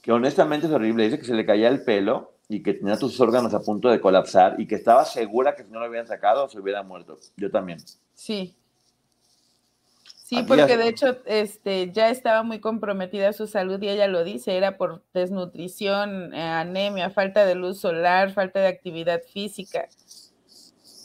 [0.03, 3.19] que honestamente es horrible, dice que se le caía el pelo, y que tenía tus
[3.19, 6.49] órganos a punto de colapsar y que estaba segura que si no lo habían sacado
[6.49, 7.19] se hubiera muerto.
[7.37, 7.79] Yo también.
[8.15, 8.55] Sí.
[10.23, 14.57] Sí, porque de hecho este, ya estaba muy comprometida su salud y ella lo dice,
[14.57, 19.89] era por desnutrición, eh, anemia, falta de luz solar, falta de actividad física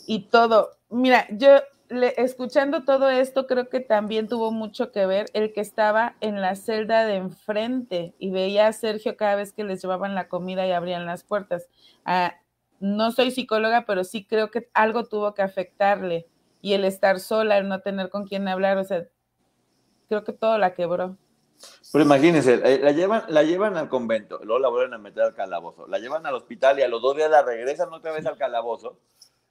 [0.05, 0.77] y todo.
[0.89, 6.15] Mira, yo escuchando todo esto, creo que también tuvo mucho que ver el que estaba
[6.21, 10.27] en la celda de enfrente y veía a Sergio cada vez que les llevaban la
[10.27, 11.67] comida y abrían las puertas.
[12.05, 12.35] Ah,
[12.79, 16.27] no soy psicóloga, pero sí creo que algo tuvo que afectarle
[16.61, 19.07] y el estar sola, el no tener con quién hablar, o sea,
[20.09, 21.17] creo que todo la quebró.
[21.91, 25.33] Pero imagínense, eh, la llevan, la llevan al convento, luego la vuelven a meter al
[25.33, 28.37] calabozo, la llevan al hospital y a los dos días la regresan otra vez al
[28.37, 28.99] calabozo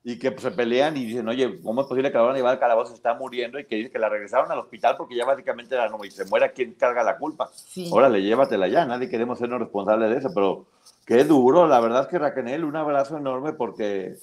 [0.09, 2.37] y que pues, se pelean y dicen, oye, ¿cómo es posible que la van a
[2.37, 2.95] llevar al calabozo?
[2.95, 5.99] Está muriendo y que dice que la regresaron al hospital porque ya básicamente era no,
[6.05, 7.51] y se muera, ¿quién carga la culpa?
[7.53, 7.91] Sí.
[7.91, 10.67] Órale, llévatela ya, nadie queremos sernos responsables de eso, pero
[11.05, 14.15] qué duro, la verdad es que Raquel, un abrazo enorme porque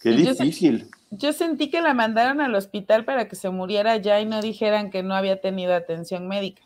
[0.00, 0.90] qué difícil.
[1.10, 4.90] Yo, sentí que la mandaron al hospital para que se muriera ya y no dijeran
[4.90, 6.62] que no había tenido atención médica.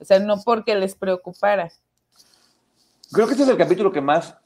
[0.00, 1.70] O sea, no porque les preocupara.
[3.12, 4.36] Creo que este es el capítulo que más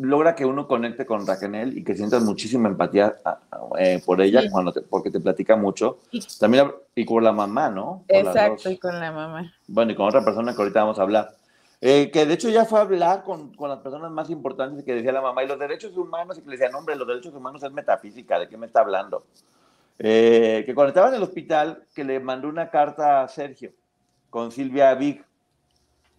[0.00, 3.16] logra que uno conecte con Raquel y que sientas muchísima empatía
[3.78, 5.98] eh, por ella cuando porque te platica mucho.
[6.38, 8.04] También y con la mamá, ¿no?
[8.08, 9.52] exacto, y con la mamá.
[9.66, 11.34] Bueno, y con otra persona que ahorita vamos a hablar.
[11.82, 14.94] Eh, que de hecho ya fue a hablar con, con, las personas más importantes que
[14.94, 17.62] decía la mamá y los derechos humanos y que le decían, hombre, los derechos humanos
[17.62, 19.24] es metafísica, ¿de qué me está hablando?
[19.98, 23.72] Eh, que cuando estaba en el hospital, que le mandó una carta a Sergio
[24.30, 25.24] con Silvia Big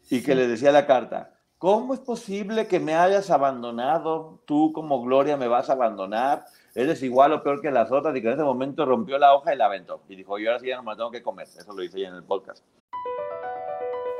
[0.10, 1.31] y que le decía la carta,
[1.62, 4.40] ¿Cómo es posible que me hayas abandonado?
[4.46, 6.44] Tú como Gloria me vas a abandonar.
[6.74, 8.16] Eres igual o peor que las otras.
[8.16, 10.02] Y que en ese momento rompió la hoja y la aventó.
[10.10, 11.48] Y dijo, yo ahora sí ya no me tengo que comer.
[11.56, 12.64] Eso lo en el podcast.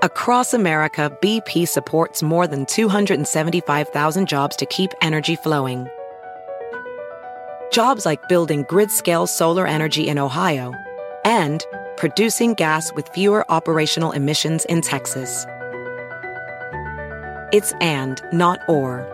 [0.04, 5.88] Across America, BP supports more than 275,000 jobs to keep energy flowing.
[7.72, 10.76] Jobs like building grid-scale solar energy in Ohio
[11.26, 11.66] and
[11.98, 15.48] producing gas with fewer operational emissions in Texas.
[17.52, 19.06] It's and, not or.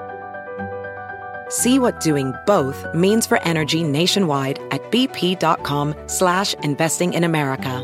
[1.49, 7.83] See what doing both means for energy nationwide at bp.com slash investing in America.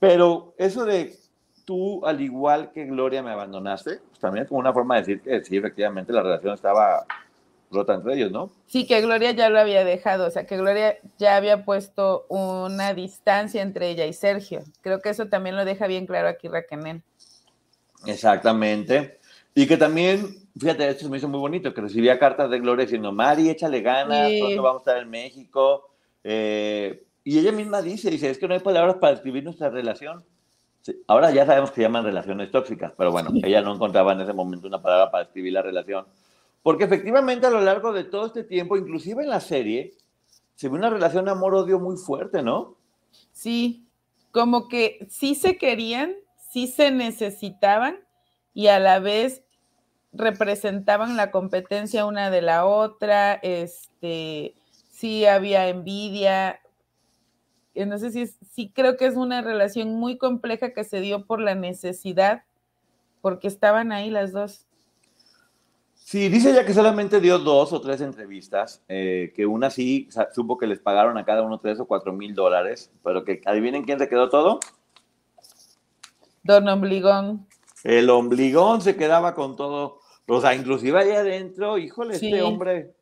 [0.00, 1.14] Pero eso de
[1.64, 5.20] tú, al igual que Gloria, me abandonaste, pues también es como una forma de decir
[5.20, 7.04] que sí, efectivamente, la relación estaba
[7.70, 8.50] rota entre ellos, ¿no?
[8.66, 12.94] Sí, que Gloria ya lo había dejado, o sea, que Gloria ya había puesto una
[12.94, 14.62] distancia entre ella y Sergio.
[14.82, 17.02] Creo que eso también lo deja bien claro aquí Raquel.
[18.04, 19.18] Exactamente.
[19.54, 23.12] Y que también, fíjate, esto me hizo muy bonito, que recibía cartas de Gloria diciendo,
[23.12, 25.90] Mari, échale ganas, pronto vamos a estar en México.
[26.22, 30.24] Eh, y ella misma dice, dice, es que no hay palabras para describir nuestra relación.
[31.06, 34.68] Ahora ya sabemos que llaman relaciones tóxicas, pero bueno, ella no encontraba en ese momento
[34.68, 36.06] una palabra para escribir la relación.
[36.62, 39.94] Porque efectivamente a lo largo de todo este tiempo, inclusive en la serie,
[40.54, 42.76] se ve una relación amor-odio muy fuerte, ¿no?
[43.32, 43.86] Sí,
[44.32, 46.14] como que sí se querían,
[46.56, 47.98] sí se necesitaban
[48.54, 49.42] y a la vez
[50.14, 54.54] representaban la competencia una de la otra, este,
[54.90, 56.58] sí había envidia,
[57.74, 61.54] entonces sí, sí creo que es una relación muy compleja que se dio por la
[61.54, 62.44] necesidad,
[63.20, 64.64] porque estaban ahí las dos.
[65.92, 70.56] Sí, dice ella que solamente dio dos o tres entrevistas, eh, que una sí supo
[70.56, 73.98] que les pagaron a cada uno tres o cuatro mil dólares, pero que adivinen quién
[73.98, 74.58] se quedó todo.
[76.46, 77.46] Don Ombligón.
[77.82, 82.94] El Ombligón se quedaba con todo, o sea, inclusive ahí adentro, híjole, este hombre.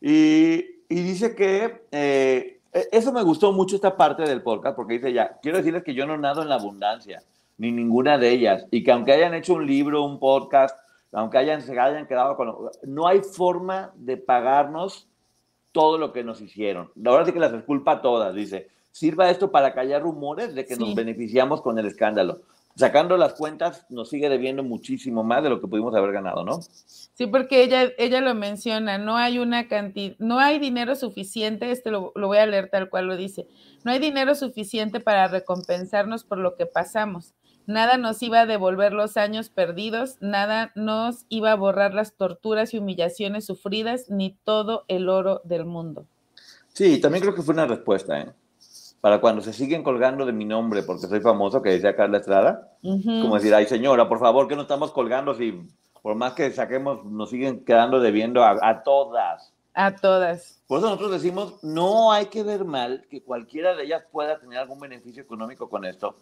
[0.00, 4.94] Y, y dice que eh, e, eso me gustó mucho esta parte del podcast porque
[4.94, 7.22] dice ya, quiero decirles que yo no nado en la abundancia,
[7.58, 10.78] ni ninguna de ellas, y que aunque hayan hecho un libro, un podcast,
[11.12, 12.54] aunque hayan, se hayan quedado con...
[12.82, 15.08] No hay forma de pagarnos
[15.72, 16.90] todo lo que nos hicieron.
[16.94, 18.68] La verdad es que las disculpa todas, dice.
[18.92, 22.40] Sirva esto para callar rumores de que nos beneficiamos con el escándalo
[22.76, 26.60] sacando las cuentas, nos sigue debiendo muchísimo más de lo que pudimos haber ganado, ¿no?
[26.60, 31.90] Sí, porque ella, ella lo menciona, no hay una cantidad, no hay dinero suficiente, este
[31.90, 33.48] lo, lo, voy a leer tal cual lo dice,
[33.82, 37.34] no hay dinero suficiente para recompensarnos por lo que pasamos.
[37.66, 42.74] Nada nos iba a devolver los años perdidos, nada nos iba a borrar las torturas
[42.74, 46.06] y humillaciones sufridas, ni todo el oro del mundo.
[46.74, 48.32] Sí, también creo que fue una respuesta, ¿eh?
[49.00, 52.72] Para cuando se siguen colgando de mi nombre porque soy famoso, que decía Carla Estrada,
[52.82, 55.68] como decir, ay señora, por favor, que no estamos colgando si
[56.06, 59.52] por más que saquemos, nos siguen quedando debiendo a, a todas.
[59.74, 60.62] A todas.
[60.68, 64.58] Por eso nosotros decimos, no hay que ver mal que cualquiera de ellas pueda tener
[64.60, 66.14] algún beneficio económico con esto.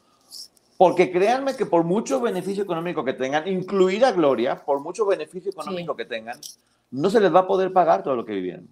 [0.79, 5.95] Porque créanme que por mucho beneficio económico que tengan, incluida Gloria, por mucho beneficio económico
[5.95, 6.41] que tengan,
[6.91, 8.67] no se les va a poder pagar todo lo que vivieron.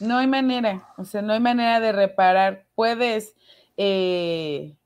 [0.00, 2.66] No hay manera, o sea, no hay manera de reparar.
[2.74, 3.34] Puedes,
[3.76, 4.76] eh,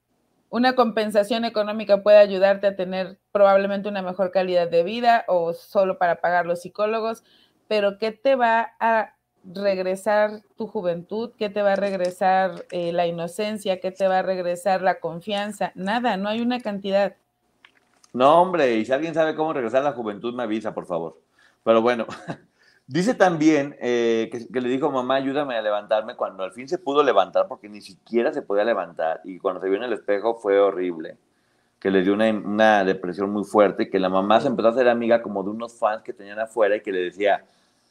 [0.50, 5.98] una compensación económica puede ayudarte a tener probablemente una mejor calidad de vida o solo
[5.98, 7.22] para pagar los psicólogos,
[7.68, 11.32] pero ¿qué te va a regresar tu juventud?
[11.38, 13.80] ¿Qué te va a regresar eh, la inocencia?
[13.80, 15.72] ¿Qué te va a regresar la confianza?
[15.74, 17.16] Nada, no hay una cantidad.
[18.12, 21.20] No, hombre, y si alguien sabe cómo regresar la juventud, me avisa, por favor.
[21.64, 22.06] Pero bueno,
[22.86, 27.02] Dice también eh, que, le dijo, mamá, ayúdame a levantarme cuando al fin se pudo
[27.02, 30.60] levantar porque ni siquiera se podía levantar y cuando se vio en el espejo fue
[30.60, 31.16] horrible,
[31.80, 35.22] que le dio una, depresión muy fuerte, que la mamá se empezó a hacer amiga
[35.22, 37.46] como de unos fans que tenían afuera y que le decía,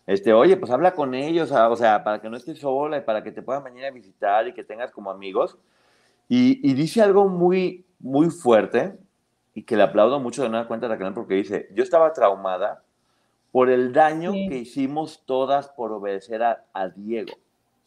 [0.05, 3.23] este, oye, pues habla con ellos, o sea, para que no estés sola y para
[3.23, 5.57] que te puedan venir a visitar y que tengas como amigos.
[6.29, 8.97] Y, dice algo muy, muy fuerte
[9.55, 12.83] y que le aplaudo mucho de nueva cuenta de canal porque dice, yo estaba traumada
[13.53, 17.37] por el daño que hicimos todas por obedecer a, Diego,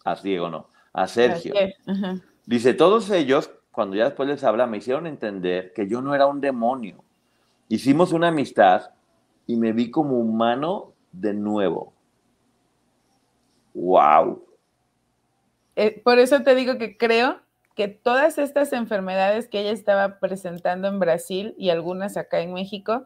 [0.05, 1.53] a Diego no, a Sergio.
[2.47, 6.29] Dice, todos ellos, cuando ya después les habla, me hicieron entender que yo no era
[6.29, 7.03] un demonio.
[7.69, 8.93] Hicimos una amistad
[9.45, 11.93] y me vi como humano de nuevo.
[13.75, 14.47] ¡Wow!
[15.75, 17.41] Eh, por eso te digo que creo
[17.75, 23.05] que todas estas enfermedades que ella estaba presentando en Brasil y algunas acá en México,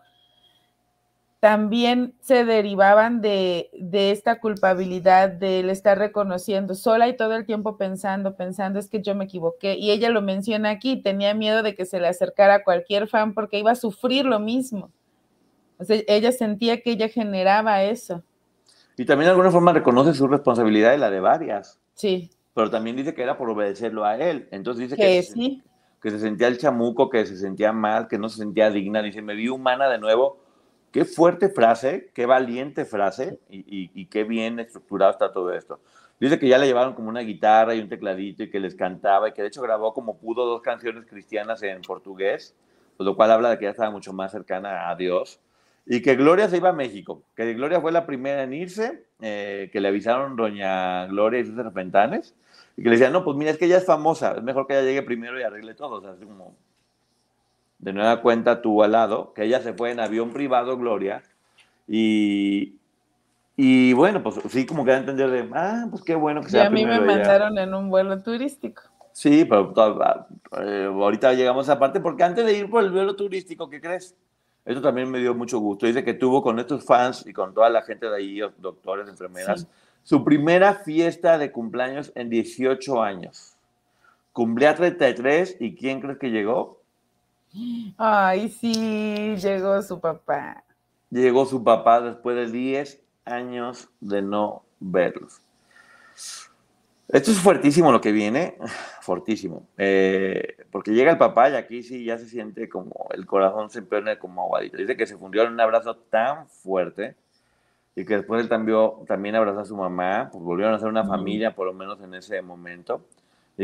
[1.41, 7.79] también se derivaban de, esta culpabilidad, de él estar reconociendo sola y todo el tiempo
[7.79, 9.77] pensando, pensando, es que yo me equivoqué.
[9.77, 13.59] Y ella lo menciona aquí, tenía miedo de que se le acercara cualquier fan porque
[13.59, 14.91] iba a sufrir lo mismo.
[15.79, 18.23] O sea, ella sentía que ella generaba eso.
[18.99, 21.81] Y también de alguna forma reconoce su responsabilidad y la de varias.
[21.95, 22.31] Sí.
[22.53, 24.47] Pero también dice que era por obedecerlo a él.
[24.51, 25.63] Entonces dice que, sí.
[26.03, 29.01] que se sentía el chamuco, que se sentía mal, que no se sentía digna.
[29.01, 30.50] Dice, me vi humana de nuevo
[30.93, 35.79] Qué fuerte frase, qué valiente frase y, qué bien estructurado está todo esto.
[36.19, 39.29] Dice que ya le llevaron como una guitarra y un tecladito y que les cantaba
[39.29, 42.57] y que de hecho grabó como pudo dos canciones cristianas en portugués,
[42.97, 45.41] pues lo cual habla de que ya estaba mucho más cercana a Dios.
[45.87, 49.71] Y que Gloria se iba a México, que Gloria fue la primera en irse, eh,
[49.73, 52.35] que le avisaron doña Gloria y sus serpentanes,
[52.77, 54.75] y que le decían, no, pues mira, es que ella es famosa, es mejor que
[54.75, 55.97] ella llegue primero y arregle todo.
[55.97, 56.55] O sea, así como,
[57.81, 61.23] de nueva cuenta tuvo al lado, que ella se fue en avión privado, Gloria,
[61.89, 62.75] y,
[63.57, 66.65] y bueno, pues sí, como que entender de, ah, pues qué bueno que sea.
[66.65, 68.83] Y a mí me mandaron en un vuelo turístico.
[69.13, 69.75] Sí, pero
[70.61, 74.15] eh, ahorita llegamos a parte, porque antes de ir por el vuelo turístico, ¿qué crees?
[74.65, 75.87] Esto también me dio mucho gusto.
[75.87, 79.67] Dice que tuvo con estos fans y con toda la gente de ahí, doctores, enfermeras,
[80.03, 83.57] su primera fiesta de cumpleaños en 18 años
[84.33, 86.80] cumplía 33 y ¿quién crees que llegó?
[87.97, 90.65] Ay, sí, llegó su papá.
[91.11, 95.41] Llegó su papá después de 10 años de no verlos.
[97.09, 98.57] Esto es fuertísimo lo que viene,
[99.01, 103.69] fuertísimo, eh, porque llega el papá y aquí sí ya se siente como el corazón
[103.69, 104.77] se pone como aguadito.
[104.77, 107.17] Dice que se fundió en un abrazo tan fuerte
[107.97, 111.05] y que después él también, también abrazó a su mamá, pues volvieron a ser una
[111.05, 113.05] familia por lo menos en ese momento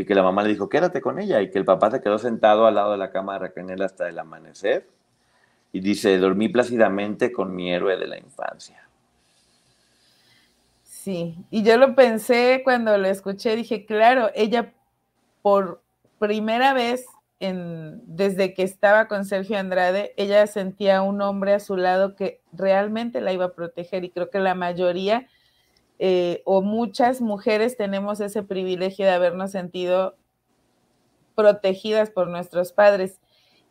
[0.01, 2.19] y que la mamá le dijo quédate con ella y que el papá se quedó
[2.19, 4.89] sentado al lado de la cama de Raquel hasta el amanecer
[5.73, 8.87] y dice dormí plácidamente con mi héroe de la infancia.
[10.83, 14.75] Sí, y yo lo pensé cuando lo escuché, dije, claro, ella
[15.41, 15.81] por
[16.19, 17.07] primera vez
[17.39, 22.41] en, desde que estaba con Sergio Andrade, ella sentía un hombre a su lado que
[22.53, 25.29] realmente la iba a proteger y creo que la mayoría
[25.99, 30.17] eh, o muchas mujeres tenemos ese privilegio de habernos sentido
[31.35, 33.21] protegidas por nuestros padres.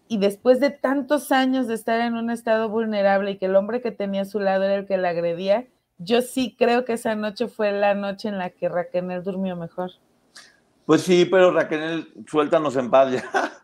[0.07, 3.81] Y después de tantos años de estar en un estado vulnerable y que el hombre
[3.81, 5.67] que tenía a su lado era el que la agredía,
[5.97, 9.91] yo sí creo que esa noche fue la noche en la que Raquel durmió mejor.
[10.85, 13.55] Pues sí, pero Raquel, suéltanos en paz ya.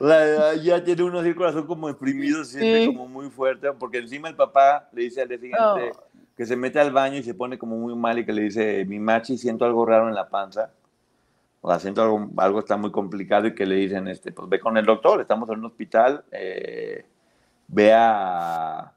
[0.62, 4.28] ya tiene uno así el corazón como deprimido, se siente como muy fuerte, porque encima
[4.28, 6.13] el papá le dice al día siguiente oh.
[6.36, 8.84] Que se mete al baño y se pone como muy mal y que le dice,
[8.86, 10.72] mi machi, siento algo raro en la panza.
[11.60, 14.76] O siento algo, algo está muy complicado y que le dicen, este, pues ve con
[14.76, 17.06] el doctor, estamos en un hospital, eh,
[17.68, 18.92] ve a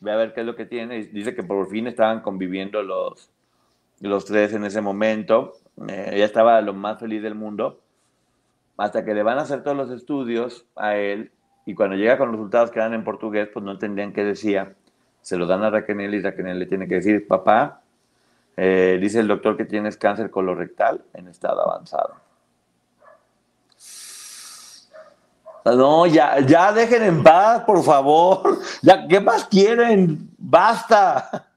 [0.00, 1.04] ve a ver qué es lo que tiene.
[1.04, 3.30] Dice que por fin estaban conviviendo los,
[4.00, 5.52] los tres en ese momento.
[5.88, 7.80] Eh, ella estaba lo más feliz del mundo.
[8.76, 11.30] Hasta que le van a hacer todos los estudios a él
[11.66, 14.74] y cuando llega con los resultados que dan en portugués, pues no entendían qué decía.
[15.22, 17.82] Se lo dan a Raquel y Raquel le tiene que decir, papá,
[18.56, 22.14] eh, dice el doctor que tienes cáncer colorectal en estado avanzado.
[25.64, 28.58] No, ya, ya dejen en paz, por favor.
[28.82, 30.30] Ya, ¿qué más quieren?
[30.38, 31.48] Basta.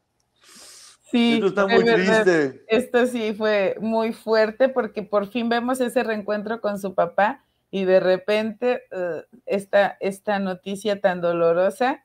[1.09, 2.65] Sí, esto está muy triste.
[2.67, 7.85] Esto sí fue muy fuerte porque por fin vemos ese reencuentro con su papá y
[7.85, 12.03] de repente uh, esta, esta noticia tan dolorosa.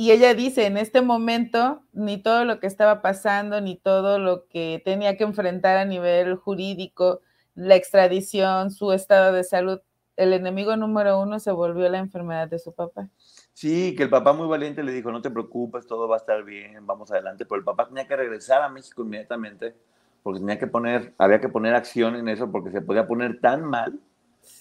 [0.00, 4.48] Y ella dice, en este momento, ni todo lo que estaba pasando, ni todo lo
[4.48, 7.20] que tenía que enfrentar a nivel jurídico,
[7.54, 9.82] la extradición, su estado de salud,
[10.16, 13.10] el enemigo número uno se volvió la enfermedad de su papá.
[13.52, 16.42] Sí, que el papá muy valiente le dijo, no te preocupes, todo va a estar
[16.44, 19.76] bien, vamos adelante, pero el papá tenía que regresar a México inmediatamente
[20.22, 23.64] porque tenía que poner, había que poner acción en eso porque se podía poner tan
[23.64, 24.00] mal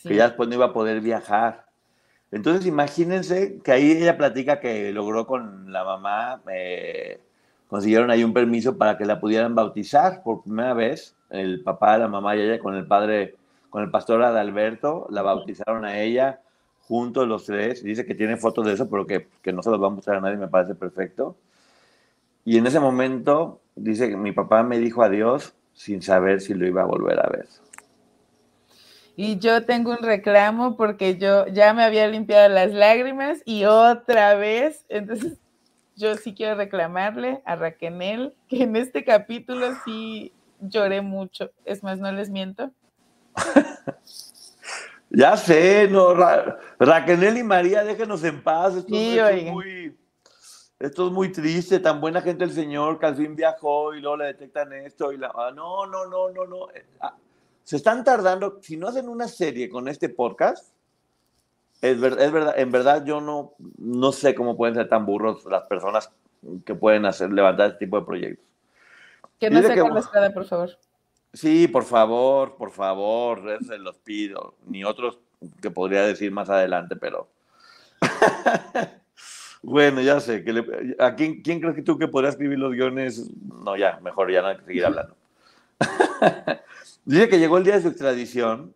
[0.03, 1.68] que ya después no iba a poder viajar.
[2.32, 7.19] Entonces imagínense que ahí ella platica que logró con la mamá, eh,
[7.67, 12.07] consiguieron ahí un permiso para que la pudieran bautizar por primera vez, el papá, la
[12.07, 13.36] mamá y ella con el padre
[13.69, 16.41] con el pastor Adalberto, la bautizaron a ella,
[16.88, 19.82] juntos los tres, dice que tiene fotos de eso, pero que, que no se los
[19.82, 21.36] va a mostrar a nadie, me parece perfecto.
[22.45, 26.65] Y en ese momento, dice que mi papá me dijo adiós sin saber si lo
[26.65, 27.47] iba a volver a ver.
[29.16, 34.36] Y yo tengo un reclamo porque yo ya me había limpiado las lágrimas y otra
[34.36, 35.38] vez, entonces
[35.99, 41.51] yo sí quiero reclamarle a Raquel que en este capítulo sí lloré mucho.
[41.66, 42.72] Es más, no les miento.
[45.10, 46.14] ya sé, no,
[46.80, 48.76] Raquel y María, déjenos en paz.
[48.76, 49.97] Esto, es muy,
[50.80, 54.18] esto es muy triste, tan buena gente el Señor que al fin viajó y luego
[54.18, 55.32] le detectan esto y la...
[55.36, 56.72] Ah, no, no, no, no, no.
[56.72, 57.18] Eh, ah,
[57.70, 60.74] se están tardando, si no hacen una serie con este podcast,
[61.84, 65.65] es, es verdad, en verdad yo no, no sé cómo pueden ser tan burros las
[65.65, 66.09] personas
[66.65, 68.43] que pueden hacer, levantar este tipo de proyectos.
[69.39, 70.80] Que no se la espada, por favor.
[71.32, 74.55] Sí, por favor, por favor, se los pido.
[74.65, 75.20] Ni otros
[75.61, 77.30] que podría decir más adelante, pero.
[79.61, 80.43] bueno, ya sé.
[80.43, 83.30] Que ¿A quién, quién crees que tú que podrías escribir los guiones?
[83.63, 85.15] No, ya, mejor ya no hay que seguir hablando.
[87.10, 88.76] Dice que llegó el día de su extradición,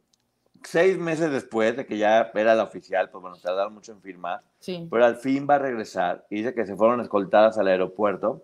[0.64, 4.42] seis meses después de que ya era la oficial, pues bueno, tardaron mucho en firmar.
[4.58, 4.88] Sí.
[4.90, 8.42] Pero al fin va a regresar y dice que se fueron escoltadas al aeropuerto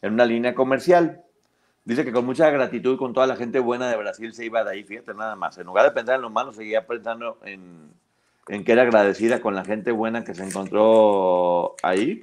[0.00, 1.24] en una línea comercial.
[1.84, 4.70] Dice que con mucha gratitud con toda la gente buena de Brasil se iba de
[4.70, 5.58] ahí, fíjate nada más.
[5.58, 7.90] En lugar de pensar en lo malo, seguía pensando en,
[8.46, 12.22] en que era agradecida con la gente buena que se encontró ahí.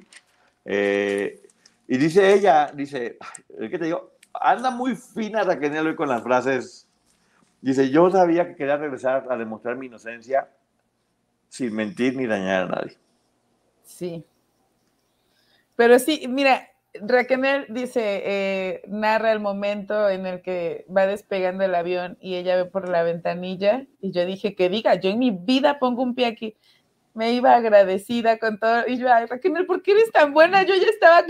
[0.64, 1.38] Eh,
[1.86, 3.18] y dice ella, dice,
[3.58, 4.12] ¿qué te digo?
[4.32, 6.86] Anda muy fina Raquel hoy con las frases.
[7.60, 10.48] Dice, yo sabía que quería regresar a demostrar mi inocencia
[11.48, 12.96] sin mentir ni dañar a nadie.
[13.82, 14.24] Sí.
[15.76, 21.74] Pero sí, mira, Raquel dice, eh, narra el momento en el que va despegando el
[21.74, 25.30] avión y ella ve por la ventanilla y yo dije que diga, yo en mi
[25.30, 26.56] vida pongo un pie aquí.
[27.14, 30.62] Me iba agradecida con todo y yo, ay, Raquel, ¿por qué eres tan buena?
[30.62, 31.24] Yo ya estaba...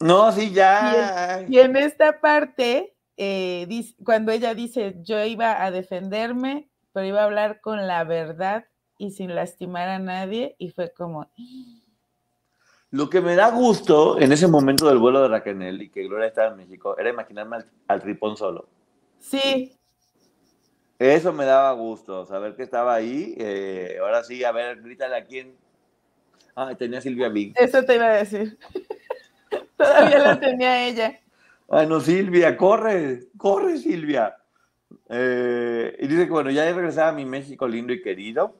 [0.00, 1.44] No, sí, ya.
[1.48, 3.66] Y en, esta parte, eh,
[4.04, 8.66] cuando ella dice, yo iba a defenderme, pero iba a hablar con la verdad
[8.98, 11.30] y sin lastimar a nadie, y fue como...
[12.90, 16.28] Lo que me da gusto en ese momento del vuelo de Raquel y que Gloria
[16.28, 17.56] estaba en México era imaginarme
[17.88, 18.68] al, tripón solo.
[19.18, 19.76] Sí.
[20.96, 23.34] Eso me daba gusto, saber que estaba ahí.
[23.36, 25.56] Eh, ahora sí, a ver, grítale a quién.
[26.54, 27.52] Ah, tenía Silvia Big.
[27.56, 28.56] Eso te iba a decir.
[29.76, 31.20] Todavía la tenía ella.
[31.76, 34.36] Ay, no, Silvia, corre, corre, Silvia.
[35.08, 38.54] Eh, y dice que bueno, ya he regresado a mi México lindo y querido.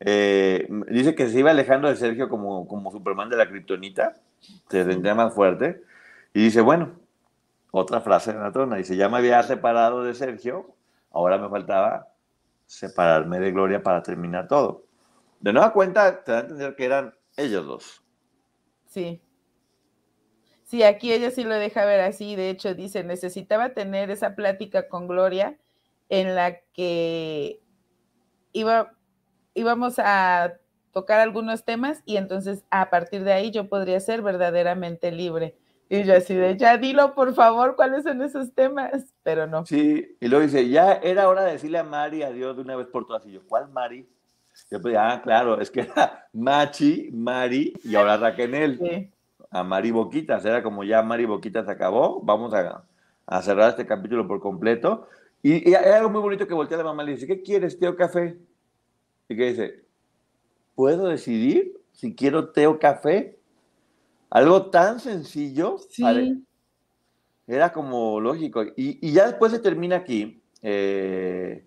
[0.00, 4.14] Eh, dice que se iba alejando de Sergio como, como Superman de la Kryptonita,
[4.68, 5.84] se sentía más fuerte.
[6.34, 6.96] Y dice, bueno,
[7.70, 10.74] otra frase de la trona, dice, ya me había separado de Sergio,
[11.12, 12.08] ahora me faltaba
[12.66, 14.82] separarme de Gloria para terminar todo.
[15.38, 18.02] De nueva cuenta, te da a entender que eran ellos dos.
[18.88, 19.22] Sí.
[20.68, 22.36] Sí, aquí ella sí lo deja ver así.
[22.36, 25.56] De hecho, dice, necesitaba tener esa plática con Gloria
[26.10, 27.62] en la que
[28.52, 28.92] iba
[29.54, 30.58] íbamos a
[30.92, 35.56] tocar algunos temas y entonces a partir de ahí yo podría ser verdaderamente libre.
[35.88, 39.14] Y yo así de, ya dilo por favor, ¿cuáles son esos temas?
[39.22, 39.64] Pero no.
[39.64, 42.88] Sí, y luego dice, ya era hora de decirle a Mari adiós de una vez
[42.88, 43.24] por todas.
[43.24, 44.06] Y yo, ¿cuál Mari?
[44.70, 48.78] Yo pues, ah, claro, es que era Machi, Mari y ahora Raquel.
[48.78, 49.10] Sí.
[49.50, 52.84] A Mari Boquitas, era como ya Mari Boquitas acabó, vamos a,
[53.26, 55.08] a cerrar este capítulo por completo.
[55.42, 57.78] Y, y, hay algo muy bonito que voltea la mamá y le dice, ¿qué quieres,
[57.78, 58.38] tío café?
[59.28, 59.84] y que dice,
[60.74, 63.38] ¿puedo decidir si quiero té o café?
[64.30, 65.78] Algo tan sencillo.
[65.90, 66.44] Sí.
[67.46, 68.64] Era como lógico.
[68.76, 70.42] Y, ya después se termina aquí.
[70.62, 71.64] Eh,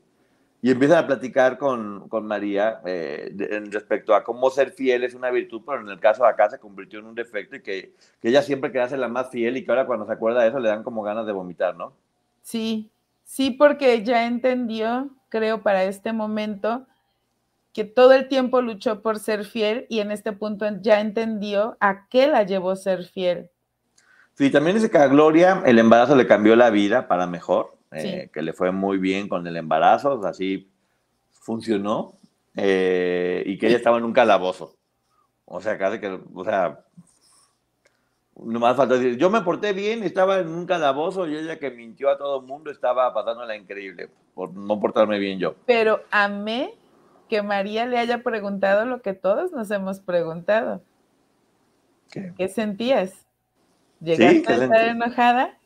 [0.61, 3.33] y empiezan a platicar con, con María eh,
[3.71, 6.59] respecto a cómo ser fiel es una virtud, pero en el caso de acá se
[6.59, 9.65] convirtió en un defecto y que, que ella siempre quería ser la más fiel y
[9.65, 11.93] que ahora cuando se acuerda de eso le dan como ganas de vomitar, ¿no?
[12.43, 12.91] Sí,
[13.23, 16.85] sí, porque ya entendió, creo, para este momento,
[17.73, 22.07] que todo el tiempo luchó por ser fiel y en este punto ya entendió a
[22.07, 23.49] qué la llevó ser fiel.
[24.35, 28.29] Sí, también dice que a Gloria el embarazo le cambió la vida para mejor, eh,
[28.33, 30.69] que le fue muy bien con el embarazo, así
[31.31, 32.13] funcionó,
[32.55, 34.75] eh, y que ella estaba en un calabozo.
[35.45, 36.79] O sea, casi que, o sea,
[38.37, 41.71] no más falta decir, yo me porté bien, estaba en un calabozo y ella que
[41.71, 45.55] mintió a todo el mundo estaba pasándola increíble por no portarme bien yo.
[45.65, 46.73] Pero amé
[47.29, 50.81] que María le haya preguntado lo que todos nos hemos preguntado.
[52.11, 53.25] ¿Qué, sentías?
[54.01, 55.57] ¿Llegaste a estar enojada?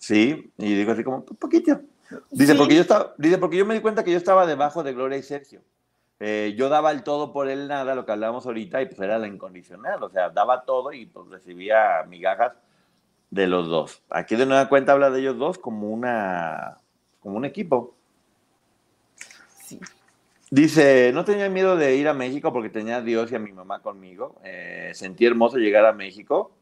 [0.00, 1.78] Sí, y digo así como, poquito.
[2.30, 4.94] Dice, porque yo estaba, dice, porque yo me di cuenta que yo estaba debajo de
[4.94, 5.60] Gloria y Sergio.
[6.18, 9.18] Eh, yo daba el todo por él nada, lo que hablábamos ahorita, y pues era
[9.18, 12.54] la incondicional, o sea, daba todo y pues recibía migajas
[13.28, 14.02] de los dos.
[14.08, 16.78] Aquí de nueva cuenta habla de ellos dos como una,
[17.20, 17.94] como un equipo.
[19.58, 19.78] Sí.
[20.50, 23.52] Dice, no tenía miedo de ir a México porque tenía a Dios y a mi
[23.52, 24.40] mamá conmigo.
[24.44, 26.52] Eh, sentí hermoso llegar a México,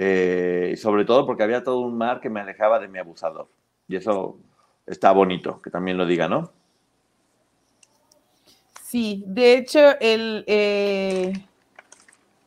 [0.00, 3.48] eh, sobre todo porque había todo un mar que me alejaba de mi abusador.
[3.88, 4.38] Y eso
[4.86, 6.52] está bonito, que también lo diga, ¿no?
[8.84, 11.32] Sí, de hecho, él eh,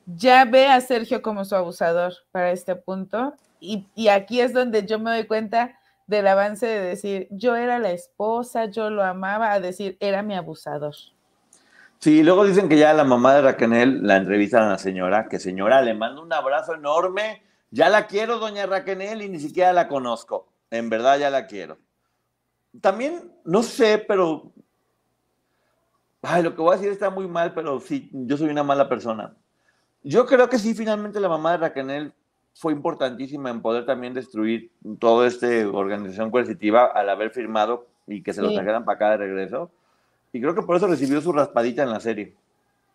[0.06, 3.34] ya ve a Sergio como su abusador para este punto.
[3.60, 5.78] Y, y aquí es donde yo me doy cuenta
[6.08, 10.36] del avance de decir, yo era la esposa, yo lo amaba, a decir, era mi
[10.36, 10.96] abusador.
[12.02, 15.38] Sí, luego dicen que ya la mamá de Raquel la entrevistan a la señora, que
[15.38, 19.88] señora, le mando un abrazo enorme, ya la quiero, doña Raquel, y ni siquiera la
[19.88, 21.78] conozco, en verdad ya la quiero.
[22.82, 24.52] También, no sé, pero,
[26.24, 28.90] ay, lo que voy a decir está muy mal, pero sí, yo soy una mala
[28.90, 29.36] persona.
[30.02, 32.14] Yo creo que sí, finalmente la mamá de Raquel
[32.56, 38.34] fue importantísima en poder también destruir toda esta organización coercitiva al haber firmado y que
[38.34, 39.72] se lo trajeran para acá de regreso.
[40.34, 42.34] Y creo que por eso recibió su raspadita en la serie.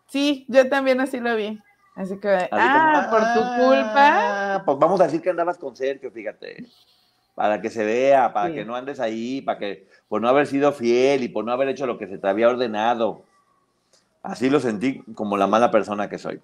[0.09, 1.61] Sí, yo también así lo vi.
[1.95, 4.55] Así que, ah, por tu culpa.
[4.57, 6.67] Ah, pues vamos a decir que andabas con Sergio, fíjate.
[7.35, 10.73] Para que se vea, para que no andes ahí, para que, por no haber sido
[10.73, 13.25] fiel y por no haber hecho lo que se te había ordenado.
[14.23, 16.41] Así lo sentí como la mala persona que soy.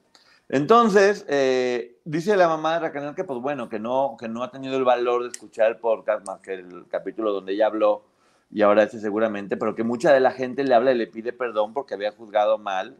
[0.48, 4.50] Entonces, eh, dice la mamá de Raquel que, pues bueno, que no, que no ha
[4.50, 8.02] tenido el valor de escuchar el podcast más que el capítulo donde ella habló
[8.52, 11.32] y ahora este seguramente, pero que mucha de la gente le habla y le pide
[11.32, 12.96] perdón porque había juzgado mal.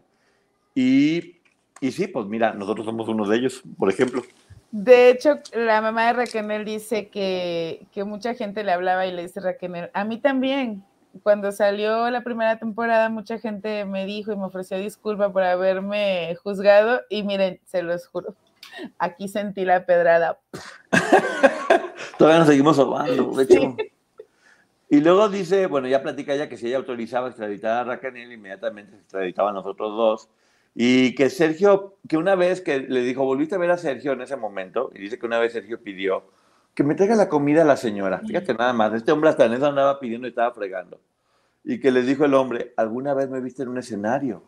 [0.74, 1.36] Y,
[1.80, 4.22] y sí, pues mira, nosotros somos uno de ellos, por ejemplo.
[4.70, 9.22] De hecho, la mamá de Raquel dice que, que mucha gente le hablaba y le
[9.22, 10.82] dice Raquel, a mí también,
[11.22, 16.34] cuando salió la primera temporada, mucha gente me dijo y me ofreció disculpa por haberme
[16.42, 18.34] juzgado y miren, se los juro,
[18.98, 20.38] aquí sentí la pedrada.
[22.18, 23.76] Todavía nos seguimos obando, de hecho.
[24.93, 28.93] Y luego dice, bueno, ya platica ella que si ella autorizaba extraditar a Raquel, inmediatamente
[28.93, 30.28] se extraditaban nosotros dos.
[30.74, 34.20] Y que Sergio, que una vez que le dijo, volviste a ver a Sergio en
[34.20, 36.24] ese momento, y dice que una vez Sergio pidió
[36.74, 38.18] que me traiga la comida a la señora.
[38.18, 41.01] Fíjate nada más, este hombre hasta en eso andaba pidiendo y estaba fregando.
[41.64, 44.43] Y que le dijo el hombre, alguna vez me viste en un escenario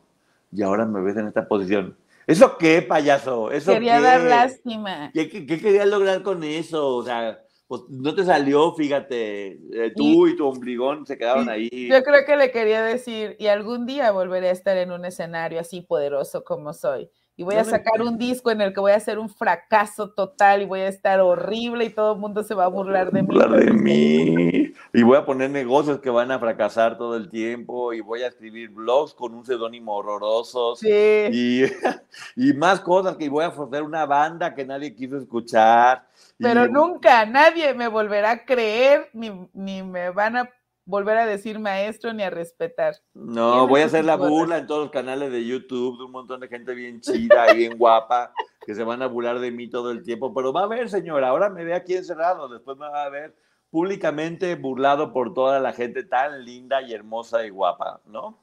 [0.53, 1.97] y ahora me ves en esta posición.
[2.27, 3.51] ¿Eso qué, payaso?
[3.51, 5.11] ¿Eso Quería dar lástima.
[5.15, 6.97] ¿Qué, qué, qué querías lograr con eso?
[6.97, 11.89] O sea, pues no te salió, fíjate, eh, tú y, tu ombligón se quedaban ahí.
[11.89, 15.61] Yo creo que le quería decir, y algún día volveré a estar en un escenario
[15.61, 17.09] así poderoso como soy.
[17.37, 20.63] Y voy a sacar un disco en el que voy a hacer un fracaso total
[20.63, 23.27] y voy a estar horrible y todo el mundo se va a burlar de mí.
[23.27, 24.73] Burlar de mí.
[24.93, 28.29] Y voy a poner negocios que van a fracasar todo el tiempo y voy a
[28.29, 30.79] escribir blogs con un seudónimo horrorosos.
[30.79, 30.89] Sí.
[31.33, 31.65] Y,
[32.37, 36.07] y más cosas que voy a formar una banda que nadie quiso escuchar.
[36.39, 40.51] Pero nunca, nadie me volverá a creer ni, ni me van a
[40.85, 42.97] volver a decir maestro ni a respetar.
[43.15, 46.41] No, voy a hacer la burla en todos los canales de YouTube de un montón
[46.41, 48.33] de gente bien chida y bien guapa
[48.67, 50.35] que se van a burlar de mí todo el tiempo.
[50.35, 53.35] Pero va a ver, señora, ahora me ve aquí encerrado, después me va a ver
[53.71, 58.41] públicamente burlado por toda la gente tan linda y hermosa y guapa, ¿no?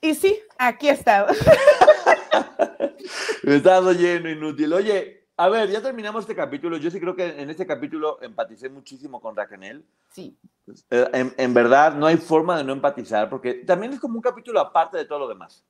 [0.00, 1.26] Y sí, aquí he estado.
[3.42, 4.72] Estado lleno, inútil.
[4.72, 6.78] Oye, a ver, ya terminamos este capítulo.
[6.78, 9.84] Yo sí creo que en este capítulo empaticé muchísimo con Raquel.
[10.10, 10.36] Sí.
[10.90, 14.58] Eh, en, verdad, no hay forma de no empatizar, porque también es como un capítulo
[14.58, 15.64] aparte de todo lo demás.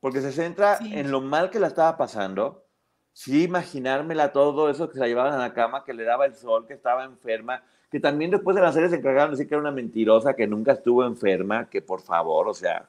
[0.00, 2.66] Porque se centra en lo mal que la estaba pasando.
[3.14, 6.34] Sí, imaginármela todo eso que se la llevaban a la cama, que le daba el
[6.34, 9.54] sol, que estaba enferma, que también después de la serie se encargaron de decir que
[9.54, 12.86] era una mentirosa, que nunca estuvo enferma, que por favor, o sea,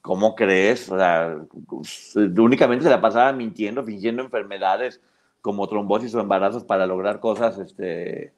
[0.00, 0.88] ¿cómo crees?
[0.92, 1.38] O sea,
[2.38, 5.00] únicamente se la pasaba mintiendo, fingiendo enfermedades
[5.40, 8.32] como trombosis o embarazos para lograr cosas este,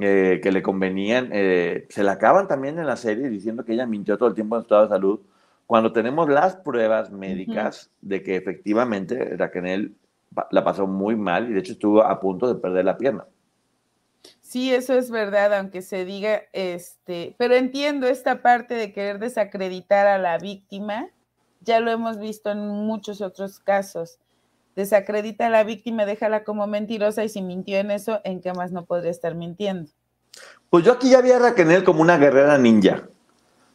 [0.00, 1.30] eh, que le convenían.
[1.32, 4.56] Eh, se la acaban también en la serie diciendo que ella mintió todo el tiempo
[4.56, 5.20] en estado de salud,
[5.66, 9.96] cuando tenemos las pruebas médicas de que efectivamente Raquel
[10.50, 13.24] la pasó muy mal y de hecho estuvo a punto de perder la pierna.
[14.40, 20.06] Sí, eso es verdad, aunque se diga, este, pero entiendo esta parte de querer desacreditar
[20.06, 21.08] a la víctima,
[21.62, 24.18] ya lo hemos visto en muchos otros casos
[24.76, 28.70] desacredita a la víctima, déjala como mentirosa y si mintió en eso, ¿en qué más
[28.70, 29.90] no podría estar mintiendo?
[30.70, 33.08] Pues yo aquí ya vi a Raquel como una guerrera ninja,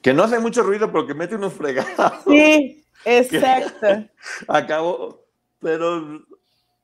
[0.01, 2.13] que no hace mucho ruido pero que mete unos fregados.
[2.27, 3.87] Sí, exacto.
[4.47, 5.25] Acabo,
[5.59, 6.23] pero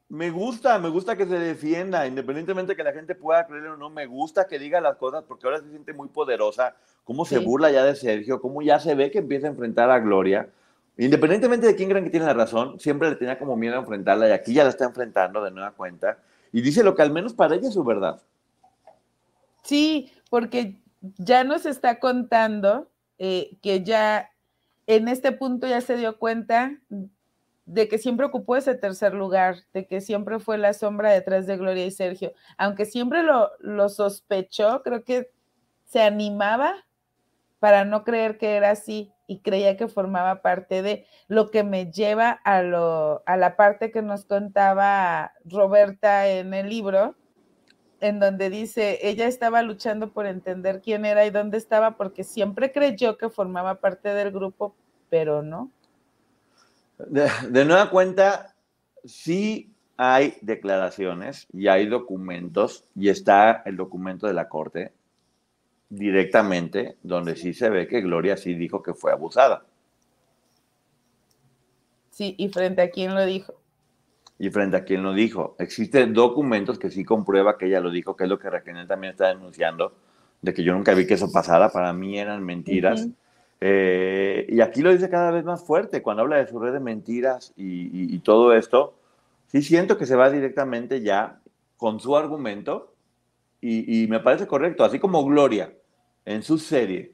[0.10, 3.78] me gusta, me gusta que se defienda, independientemente de que la gente pueda creer o
[3.78, 7.38] no, me gusta que diga las cosas porque ahora se siente muy poderosa, cómo se
[7.38, 10.50] burla ya de Sergio, cómo ya se ve que empieza a enfrentar a Gloria.
[10.98, 14.30] Independientemente de quién creen que tiene la razón, siempre le tenía como miedo a enfrentarla
[14.30, 16.18] y aquí ya la está enfrentando de nueva cuenta
[16.52, 18.22] y dice lo que al menos para ella es su verdad.
[19.64, 20.80] Sí, porque
[21.18, 22.90] ya nos está contando
[23.20, 24.32] eh, que ya
[24.88, 26.80] en este punto ya se dio cuenta
[27.66, 31.58] de que siempre ocupó ese tercer lugar, de que siempre fue la sombra detrás de
[31.58, 32.34] Gloria y Sergio.
[32.58, 35.30] Aunque siempre lo, lo sospechó, creo que
[35.86, 36.74] se animaba
[37.60, 41.92] para no creer que era así y creía que formaba parte de lo que me
[41.92, 47.16] lleva a, lo, a la parte que nos contaba Roberta en el libro,
[48.00, 52.72] en donde dice, ella estaba luchando por entender quién era y dónde estaba, porque siempre
[52.72, 54.76] creyó que formaba parte del grupo,
[55.10, 55.72] pero no.
[56.98, 58.56] De, de nueva cuenta,
[59.04, 64.94] sí hay declaraciones y hay documentos, y está el documento de la corte,
[65.90, 69.66] directamente, donde sí se ve que Gloria sí dijo que fue abusada.
[72.10, 73.54] Sí, y frente a quién lo dijo.
[74.40, 75.56] Y frente a quién lo dijo.
[75.60, 79.12] Existen documentos que sí comprueba que ella lo dijo, que es lo que Raquel también
[79.12, 79.94] está denunciando,
[80.42, 83.08] de que yo nunca vi que eso pasara, para mí eran mentiras.
[83.60, 86.80] Eh, y aquí lo dice cada vez más fuerte, cuando habla de su red de
[86.80, 88.96] mentiras y, y todo esto,
[89.48, 91.40] sí siento que se va directamente ya
[91.78, 92.94] con su argumento
[93.60, 95.74] y, me parece correcto, así como Gloria
[96.28, 97.14] en su serie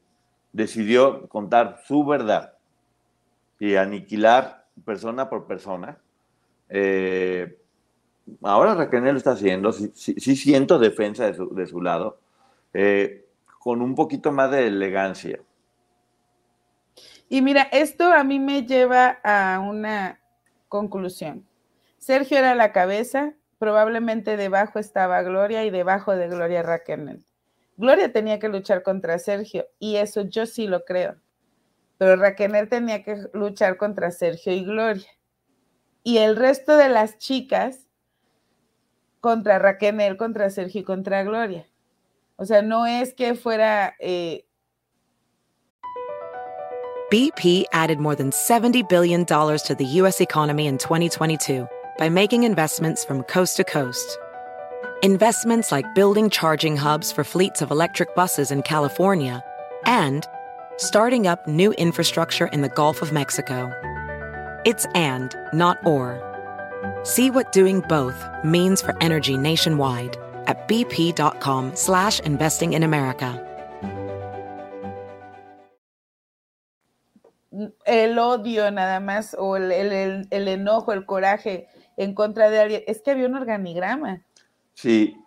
[0.51, 2.53] decidió contar su verdad
[3.59, 5.99] y aniquilar persona por persona,
[6.67, 7.59] eh,
[8.41, 12.17] ahora Raquel lo está haciendo, sí, siento defensa de su, de su lado,
[12.73, 13.25] eh,
[13.59, 15.39] con un poquito más de elegancia.
[17.29, 20.19] Y mira, esto a mí me lleva a una
[20.69, 21.45] conclusión.
[21.99, 27.23] Sergio era la cabeza, probablemente debajo estaba Gloria y debajo de Gloria Raquel.
[27.77, 31.15] Gloria tenía que luchar contra Sergio y eso yo sí lo creo.
[31.97, 35.07] Pero Raquel tenía que luchar contra Sergio y Gloria.
[36.03, 37.87] Y el resto de las chicas
[39.21, 41.65] contra Raquel, contra Sergio y contra Gloria.
[42.35, 43.95] O sea, no es que fuera...
[43.99, 44.45] Eh...
[47.09, 50.19] BP added more than $70 billion to the U.S.
[50.19, 51.67] economy in 2022
[51.99, 54.17] by making investments from coast to coast.
[55.03, 59.43] Investments like building charging hubs for fleets of electric buses in California
[59.85, 60.25] and
[60.77, 63.69] starting up new infrastructure in the Gulf of Mexico.
[64.63, 66.21] It's and, not or.
[67.03, 70.15] See what doing both means for energy nationwide
[70.47, 73.41] at bp.com slash investing in America.
[77.85, 82.83] El odio nada más, o el, el, el, enojo, el coraje en contra de alguien,
[82.87, 84.23] es que había un organigrama.
[84.73, 85.17] Sí,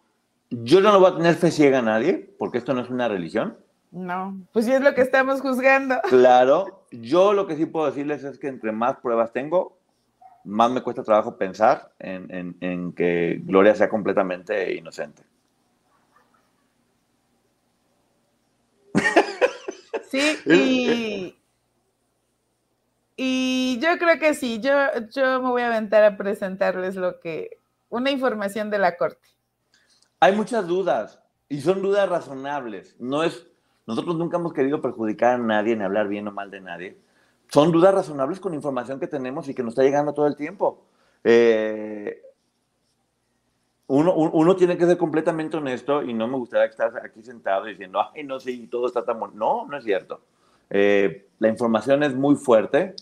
[0.51, 3.09] yo no lo voy a tener fe ciega a nadie, porque esto no es una
[3.09, 3.57] religión.
[3.91, 5.97] No, pues sí es lo que estamos juzgando.
[6.09, 9.79] Claro, yo lo que sí puedo decirles es que entre más pruebas tengo,
[10.45, 15.23] más me cuesta trabajo pensar en, que Gloria sea completamente inocente.
[20.11, 21.37] Sí, y,
[23.17, 24.73] y yo creo que sí, yo,
[25.11, 29.36] yo me voy a aventar a presentarles lo que, una información de la corte.
[30.21, 32.97] Hay muchas dudas y son dudas razonables.
[32.99, 33.47] No es,
[33.87, 37.07] nosotros nunca hemos querido perjudicar a nadie ni hablar bien o mal de nadie
[37.49, 40.85] son dudas razonables con información que tenemos y que nos está llegando todo el tiempo.
[41.23, 42.23] Eh,
[43.89, 48.01] uno, uno, tiene que ser completamente honesto y no me gustaría estar aquí sentado diciendo,
[48.15, 49.35] ay, no sé, todo está tan bueno.
[49.37, 50.21] No, no es cierto.
[50.71, 52.95] Eh, la información es muy fuerte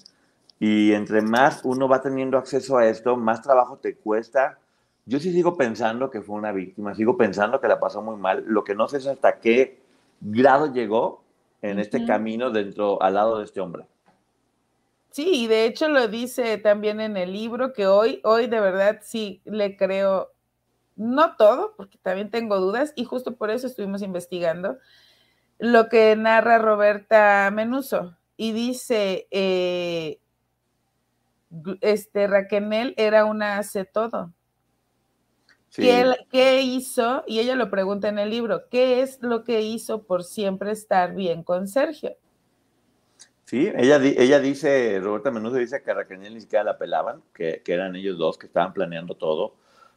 [0.60, 4.58] y entre más uno va teniendo acceso a esto, más trabajo te cuesta.
[5.06, 8.44] Yo sí sigo pensando que fue una víctima, sigo pensando que la pasó muy mal.
[8.46, 9.78] Lo que no sé es hasta qué
[10.20, 11.22] grado llegó
[11.60, 13.84] en este camino dentro, al lado de este hombre.
[15.10, 19.00] Sí, y de hecho lo dice también en el libro que hoy, hoy de verdad
[19.02, 20.32] sí le creo,
[20.96, 24.78] no todo, porque también tengo dudas y justo por eso estuvimos investigando
[25.58, 30.18] lo que narra Roberta Menuso y dice, eh,
[31.80, 34.32] este Raquel era una hace todo.
[35.74, 37.24] ¿Qué hizo?
[37.26, 41.14] Y ella lo pregunta en el libro, ¿qué es lo que hizo por siempre estar
[41.14, 42.16] bien con Sergio?
[43.44, 47.62] Sí, ella, ella dice, Roberta Menudo dice que a Raquel ni siquiera la pelaban, que,
[47.64, 49.54] que, eran ellos dos que estaban planeando todo,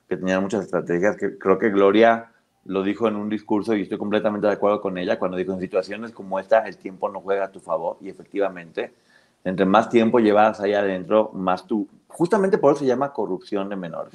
[0.09, 2.31] que tenían muchas estrategias, que creo que Gloria
[2.67, 5.59] lo dijo en un discurso y estoy completamente de acuerdo con ella cuando dijo en
[5.59, 8.93] situaciones como esta el tiempo no juega a tu favor y efectivamente
[9.45, 13.77] entre más tiempo llevas ahí adentro más tú justamente por eso se llama corrupción de
[13.77, 14.13] menores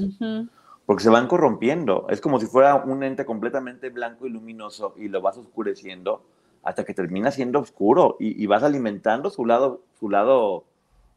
[0.93, 2.05] porque se van corrompiendo.
[2.11, 6.23] Es como si fuera un ente completamente blanco y luminoso y lo vas oscureciendo
[6.63, 10.67] hasta que termina siendo oscuro y, vas alimentando su lado, su lado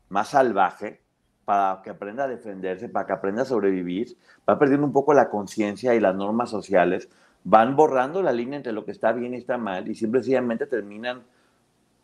[0.07, 1.01] más salvaje
[1.43, 4.15] para que aprenda a defenderse, para que aprenda a sobrevivir,
[4.49, 7.09] va perdiendo un poco la conciencia y las normas sociales,
[7.43, 11.23] van borrando la línea entre lo que está bien y está mal y simplemente terminan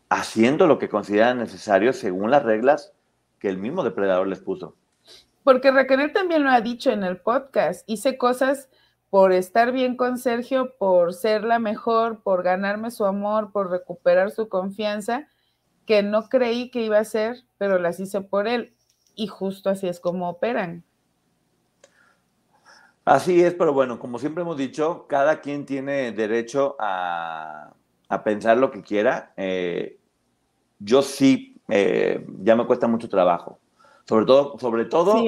[0.10, 2.92] haciendo lo que consideran necesario según las reglas
[3.40, 4.76] que el mismo depredador les puso.
[5.44, 8.70] Porque Raquel también lo ha dicho en el podcast, hice cosas
[9.10, 14.32] por estar bien con Sergio, por ser la mejor, por ganarme su amor, por recuperar
[14.32, 15.28] su confianza,
[15.86, 18.74] que no creí que iba a ser, pero las hice por él.
[19.14, 20.86] Y justo así es como operan.
[23.04, 27.74] Así es, pero bueno, como siempre hemos dicho, cada quien tiene derecho a,
[28.24, 29.34] pensar lo que quiera.
[29.36, 30.00] Eh,
[30.80, 33.60] yo sí, eh, ya me cuesta mucho trabajo.
[34.06, 35.24] Sobre todo, sobre todo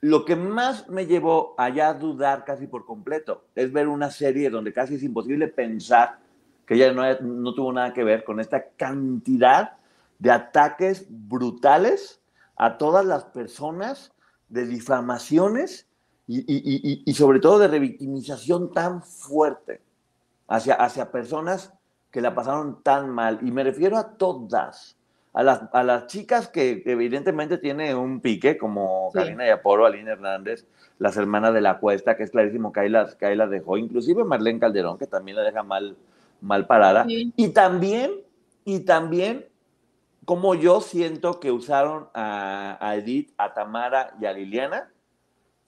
[0.00, 4.50] lo que más me llevó allá a dudar casi por completo es ver una serie
[4.50, 6.18] donde casi es imposible pensar
[6.66, 9.76] que ella no, no tuvo nada que ver con esta cantidad
[10.18, 12.20] de ataques brutales
[12.56, 14.12] a todas las personas,
[14.50, 15.86] de difamaciones
[16.26, 19.80] y, y, y, sobre todo de revictimización tan fuerte
[20.46, 21.72] hacia, hacia personas
[22.10, 23.38] que la pasaron tan mal.
[23.42, 24.96] Y me refiero a todas,
[25.32, 30.66] a las, a las chicas que evidentemente tiene un pique, como Karina Yaporo, Aline Hernández,
[30.98, 34.58] las hermanas de la cuesta, que es clarísimo que ahí las, que dejó, inclusive Marlene
[34.58, 35.96] Calderón, que también la deja mal,
[36.40, 37.04] mal parada.
[37.08, 38.10] Y también,
[38.64, 39.46] y también,
[40.24, 44.90] como yo siento que usaron a, Edith, a Tamara y a Liliana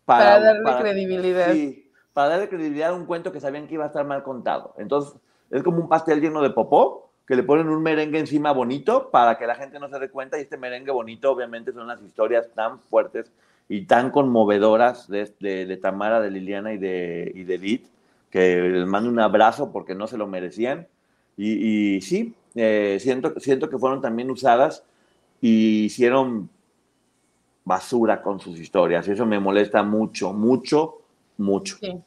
[0.04, 1.52] para, darle credibilidad.
[1.52, 4.74] Sí, para darle credibilidad a un cuento que sabían que iba a estar mal contado.
[4.76, 9.08] Entonces, es como un pastel lleno de popó que le ponen un merengue encima bonito
[9.10, 12.02] para que la gente no se dé cuenta y este merengue bonito obviamente son las
[12.02, 13.32] historias tan fuertes
[13.70, 17.86] y tan conmovedoras de, de, Tamara, de Liliana y de, y de Edith,
[18.28, 20.86] que les mando un abrazo porque no se lo merecían.
[21.38, 24.84] Y, y sí, eh, siento, siento que fueron también usadas
[25.40, 26.50] y hicieron
[27.64, 29.08] basura con sus historias.
[29.08, 30.98] Y eso me molesta mucho, mucho,
[31.38, 31.78] mucho.
[31.80, 31.98] Sí.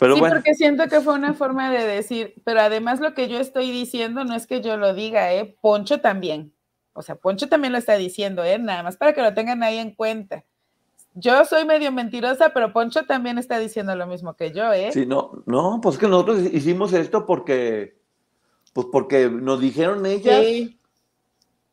[0.00, 3.38] Pero sí, porque siento que fue una forma de decir, pero además lo que yo
[3.38, 5.58] estoy diciendo no es que yo lo diga, ¿eh?
[5.60, 6.54] Poncho también.
[6.94, 8.58] O sea, Poncho también lo está diciendo, ¿eh?
[8.58, 10.42] Nada más para que lo tengan ahí en cuenta.
[11.12, 14.90] Yo soy medio mentirosa, pero Poncho también está diciendo lo mismo que yo, ¿eh?
[14.90, 18.00] Sí, no, no, pues que nosotros hicimos esto porque,
[18.72, 20.42] pues porque nos dijeron ellas.
[20.42, 20.80] Sí.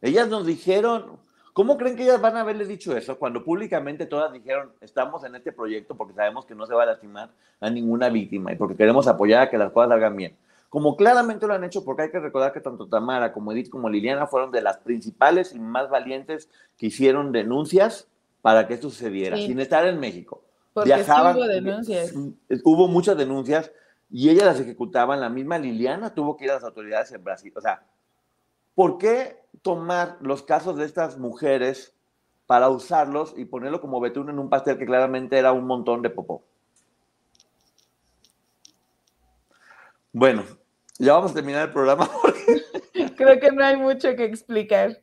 [0.01, 1.17] Ellas nos dijeron,
[1.58, 5.34] ¿Cómo creen que ellas van a haberle dicho eso cuando públicamente todas dijeron, estamos en
[5.34, 8.76] este proyecto porque sabemos que no se va a lastimar a ninguna víctima y porque
[8.76, 10.38] queremos apoyar a que las cosas salgan bien?
[10.70, 13.89] Como claramente lo han hecho, porque hay que recordar que tanto Tamara como Edith como
[13.89, 16.47] Liliana fueron de las principales y más valientes
[16.78, 18.08] que hicieron denuncias
[18.43, 20.43] para que esto sucediera, sin estar en México.
[20.74, 22.14] Porque Viajaban, hubo denuncias.
[22.66, 23.72] Hubo muchas denuncias
[24.12, 25.20] y ellas las ejecutaban.
[25.20, 27.51] La misma Liliana tuvo que ir a las autoridades en Brasil.
[27.55, 27.82] O sea,
[28.78, 31.95] ¿por qué tomar los casos de estas mujeres
[32.45, 36.11] para usarlos y ponerlo como betún en un pastel que claramente era un montón de
[36.11, 36.43] popó.
[40.13, 40.43] Bueno,
[40.99, 42.07] ya vamos a terminar el programa.
[43.17, 45.01] Creo que no hay mucho que explicar.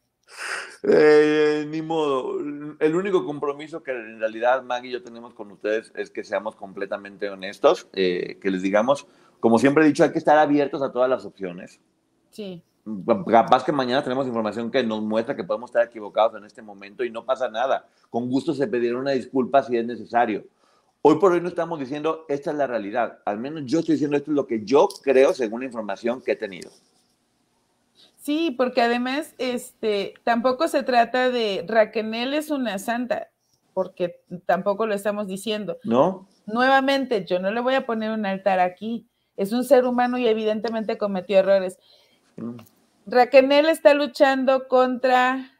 [0.84, 2.38] Eh, ni modo.
[2.78, 6.54] El único compromiso que en realidad Maggie y yo tenemos con ustedes es que seamos
[6.54, 9.08] completamente honestos, eh, que les digamos,
[9.40, 11.80] como siempre he dicho, hay que estar abiertos a todas las opciones.
[12.30, 12.62] Sí
[13.30, 17.04] capaz que mañana tenemos información que nos muestra que podemos estar equivocados en este momento
[17.04, 17.86] y no pasa nada.
[18.10, 20.44] Con gusto se pedirá una disculpa si es necesario.
[21.00, 23.18] Hoy por hoy no estamos diciendo esta es la realidad.
[23.24, 26.32] Al menos yo estoy diciendo esto es lo que yo creo según la información que
[26.32, 26.70] he tenido.
[28.18, 33.28] Sí, porque además este, tampoco se trata de Raquel es una santa,
[33.74, 35.76] porque tampoco lo estamos diciendo.
[35.84, 36.26] No.
[36.46, 39.06] Nuevamente, yo no le voy a poner un altar aquí.
[39.36, 41.78] Es un ser humano y evidentemente cometió errores.
[42.36, 42.56] Mm.
[43.06, 45.50] Raquel está luchando contra,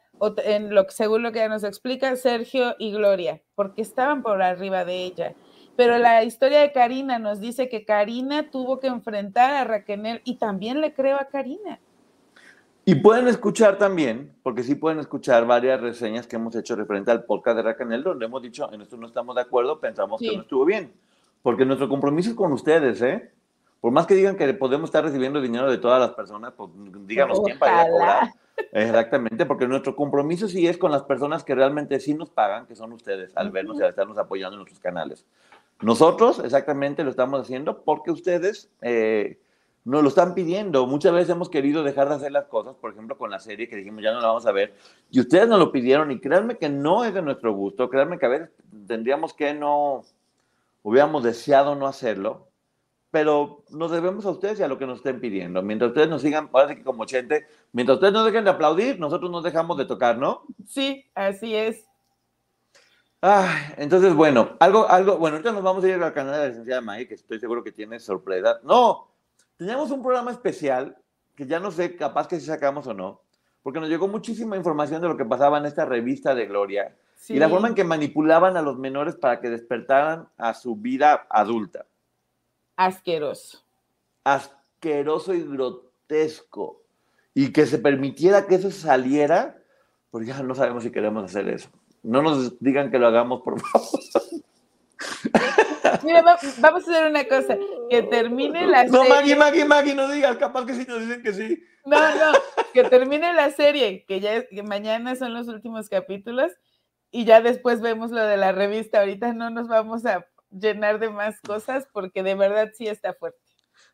[0.45, 5.05] en lo, según lo que nos explica, Sergio y Gloria, porque estaban por arriba de
[5.05, 5.35] ella.
[5.77, 10.37] Pero la historia de Karina nos dice que Karina tuvo que enfrentar a Raquel y
[10.37, 11.81] también le creo a Karina.
[12.87, 17.25] Y pueden escuchar también, porque sí pueden escuchar varias reseñas que hemos hecho referente al
[17.25, 20.43] podcast de Raquel, donde hemos dicho, en esto no estamos de acuerdo, pensamos que no
[20.43, 20.93] estuvo bien.
[21.43, 23.31] Porque nuestro compromiso es con ustedes, ¿eh?
[23.85, 26.71] Por más que digan que podemos estar recibiendo dinero de todas las personas, pues
[27.07, 28.31] díganos quién para cobrar.
[28.73, 32.75] Exactamente, porque nuestro compromiso sí es con las personas que realmente sí nos pagan, que
[32.75, 35.27] son ustedes, al vernos y al estarnos apoyando en nuestros canales.
[35.83, 39.39] Nosotros exactamente lo estamos haciendo porque ustedes eh,
[39.85, 40.87] nos lo están pidiendo.
[40.87, 43.77] Muchas veces hemos querido dejar de hacer las cosas, por ejemplo, con la serie que
[43.77, 44.73] dijimos ya no la vamos a ver,
[45.11, 48.25] y ustedes nos lo pidieron y créanme que no es de nuestro gusto, créanme que
[48.25, 48.49] a veces
[48.87, 50.05] tendríamos que no,
[50.83, 52.49] hubiéramos deseado no hacerlo,
[53.15, 55.63] pero nos debemos a ustedes y a lo que nos estén pidiendo.
[55.63, 59.31] Mientras ustedes nos sigan, parece que como gente, mientras ustedes nos dejen de aplaudir, nosotros
[59.31, 60.43] nos dejamos de tocar, ¿no?
[60.67, 61.85] Sí, así es.
[63.77, 66.81] entonces, bueno, algo, algo, bueno, ahorita nos vamos a ir al canal de la licenciada
[66.81, 68.59] May, que estoy seguro que tiene sorpresa.
[68.65, 69.07] No,
[69.57, 70.97] teníamos un programa especial
[71.37, 73.21] que ya no sé, capaz que si sacamos o no,
[73.63, 76.97] porque nos llegó muchísima información de lo que pasaba en esta revista de Gloria
[77.29, 81.29] y la forma en que manipulaban a los menores para que despertaran a su vida
[81.31, 81.87] adulta.
[82.77, 83.65] Asqueroso.
[84.25, 86.83] Asqueroso y grotesco.
[87.35, 89.59] Y que se permitiera que eso saliera,
[90.11, 91.69] porque ya no sabemos si queremos hacer eso.
[92.03, 94.01] No nos digan que lo hagamos, por favor.
[96.03, 97.57] Mira, vamos a hacer una cosa,
[97.91, 98.93] que termine la serie.
[98.93, 101.63] No, Maggie, Maggie, Maggie, no digas, capaz que sí nos dicen que sí.
[101.85, 102.39] No, no,
[102.73, 106.53] que termine la serie, que ya que mañana son los últimos capítulos
[107.11, 109.01] y ya después vemos lo de la revista.
[109.01, 110.27] Ahorita no nos vamos a
[110.59, 113.39] llenar de más cosas porque de verdad sí está fuerte.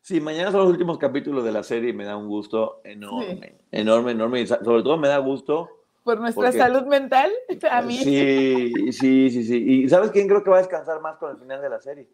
[0.01, 3.59] Sí, mañana son los últimos capítulos de la serie y me da un gusto enorme,
[3.71, 4.41] enorme, enorme.
[4.41, 5.69] Y sobre todo me da gusto.
[6.03, 7.31] Por nuestra salud mental,
[7.69, 7.97] a mí.
[7.97, 9.83] Sí, sí, sí, sí.
[9.83, 12.09] ¿Y sabes quién creo que va a descansar más con el final de la serie?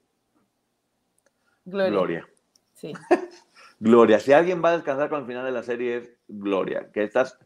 [1.64, 1.92] Gloria.
[1.92, 2.30] Gloria.
[2.74, 2.94] Sí.
[3.80, 4.20] Gloria.
[4.20, 6.90] Si alguien va a descansar con el final de la serie es Gloria.
[6.94, 7.38] Que estás...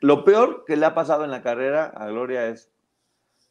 [0.00, 2.70] Lo peor que le ha pasado en la carrera a Gloria es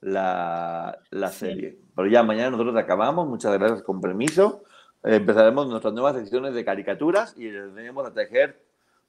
[0.01, 0.97] la,
[1.31, 1.77] serie.
[1.95, 3.27] Pero ya mañana nosotros acabamos.
[3.27, 4.63] Muchas gracias, con permiso.
[5.03, 8.61] empezaremos nuestras nuevas secciones de caricaturas y les venimos a tejer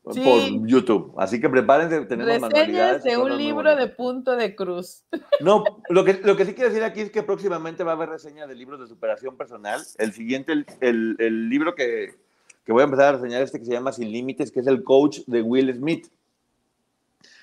[0.02, 0.14] por
[0.66, 1.14] YouTube.
[1.16, 3.04] Así que prepárense, tenemos manualidades.
[3.04, 5.04] de un libro de punto de cruz.
[5.40, 8.10] No, lo que, lo que sí quiero decir aquí es que próximamente va a haber
[8.10, 9.80] reseña de libros de superación personal.
[9.98, 12.14] El siguiente, el, el, libro que,
[12.64, 14.84] que, voy a empezar a reseñar este que se llama Sin Límites, que es el
[14.84, 16.06] coach de Will Smith.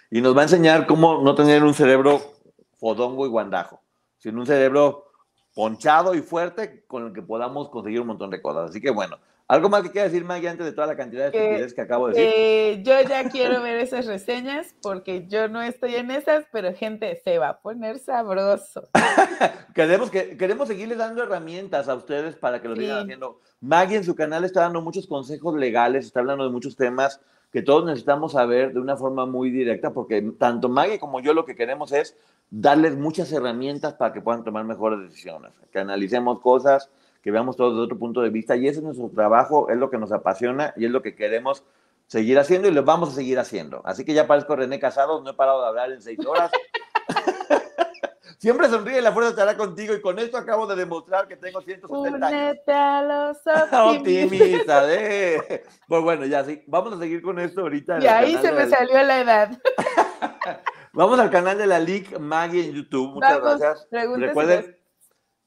[0.09, 2.21] Y nos va a enseñar cómo no tener un cerebro
[2.79, 3.81] fodongo y guandajo,
[4.17, 5.05] sino un cerebro
[5.53, 8.69] ponchado y fuerte con el que podamos conseguir un montón de cosas.
[8.69, 9.17] Así que bueno,
[9.49, 12.07] ¿Algo más que quiera decir, Maggie, antes de toda la cantidad de estupidez que acabo
[12.07, 12.33] de decir?
[12.35, 17.19] Eh, yo ya quiero ver esas reseñas porque yo no estoy en esas, pero gente,
[17.23, 18.87] se va a poner sabroso.
[19.73, 23.39] queremos, que, queremos seguirles dando herramientas a ustedes para que lo sigan haciendo.
[23.59, 27.19] Maggie en su canal está dando muchos consejos legales, está hablando de muchos temas
[27.51, 31.45] que todos necesitamos saber de una forma muy directa, porque tanto Maggie como yo lo
[31.45, 32.15] que queremos es
[32.51, 36.89] darles muchas herramientas para que puedan tomar mejores decisiones, que analicemos cosas
[37.21, 39.89] que veamos todo desde otro punto de vista y ese es nuestro trabajo, es lo
[39.89, 41.63] que nos apasiona y es lo que queremos
[42.07, 43.81] seguir haciendo y lo vamos a seguir haciendo.
[43.85, 46.51] Así que ya parezco René Casado, no he parado de hablar en seis horas.
[48.39, 52.25] Siempre sonríe, la fuerza estará contigo y con esto acabo de demostrar que tengo 170
[52.25, 52.57] años.
[52.65, 53.37] a los
[53.97, 54.87] optimistas.
[55.89, 57.99] Pues bueno, ya sí, vamos a seguir con esto ahorita.
[58.01, 59.59] Y ahí se me salió la edad.
[60.93, 63.15] vamos al canal de la League Maggie en YouTube.
[63.15, 63.87] Muchas gracias.
[63.91, 64.77] Recuerden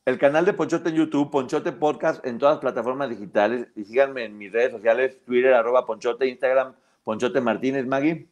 [0.04, 4.26] el canal de Ponchote en YouTube, Ponchote Podcast en todas las plataformas digitales y síganme
[4.26, 6.74] en mis redes sociales, Twitter, arroba Ponchote, Instagram,
[7.04, 8.28] Ponchote Martínez, Maggie.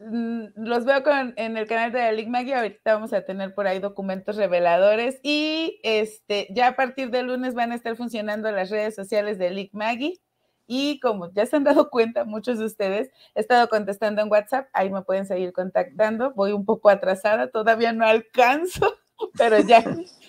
[0.00, 3.54] Mm, los veo con, en el canal de la League Maggie, ahorita vamos a tener
[3.54, 8.50] por ahí documentos reveladores y este, ya a partir del lunes van a estar funcionando
[8.50, 10.18] las redes sociales de League Maggie
[10.66, 14.68] y como ya se han dado cuenta muchos de ustedes, he estado contestando en WhatsApp,
[14.72, 18.96] ahí me pueden seguir contactando, voy un poco atrasada, todavía no alcanzo,
[19.36, 19.84] pero ya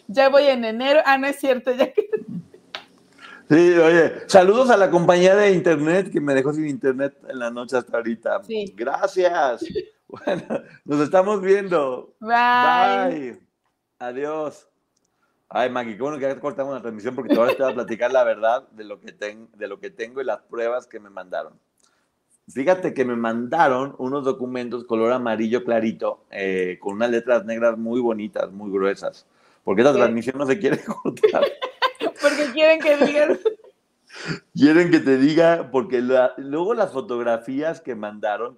[0.08, 1.02] ya voy en enero.
[1.06, 2.10] Ah, no es cierto, ya que...
[3.52, 7.52] Sí, oye, saludos a la compañía de internet que me dejó sin internet en la
[7.52, 8.42] noche hasta ahorita.
[8.46, 8.74] Sí.
[8.76, 9.66] Gracias.
[10.08, 10.44] Bueno,
[10.84, 12.14] nos estamos viendo.
[12.20, 13.08] Bye.
[13.08, 13.40] Bye.
[13.98, 14.68] Adiós.
[15.48, 18.26] Ay, Maggie, qué bueno que cortamos la transmisión porque todavía te voy a platicar la
[18.26, 21.54] verdad de lo, que de lo que tengo y las pruebas que me mandaron.
[22.50, 28.02] Fíjate que me mandaron unos documentos color amarillo clarito eh, con unas letras negras muy
[28.02, 29.26] bonitas, muy gruesas.
[29.64, 31.44] Porque esta transmisión no se quiere cortar.
[32.22, 33.40] Porque quieren que digan.
[34.56, 38.58] quieren que te diga, porque la, luego las fotografías que mandaron.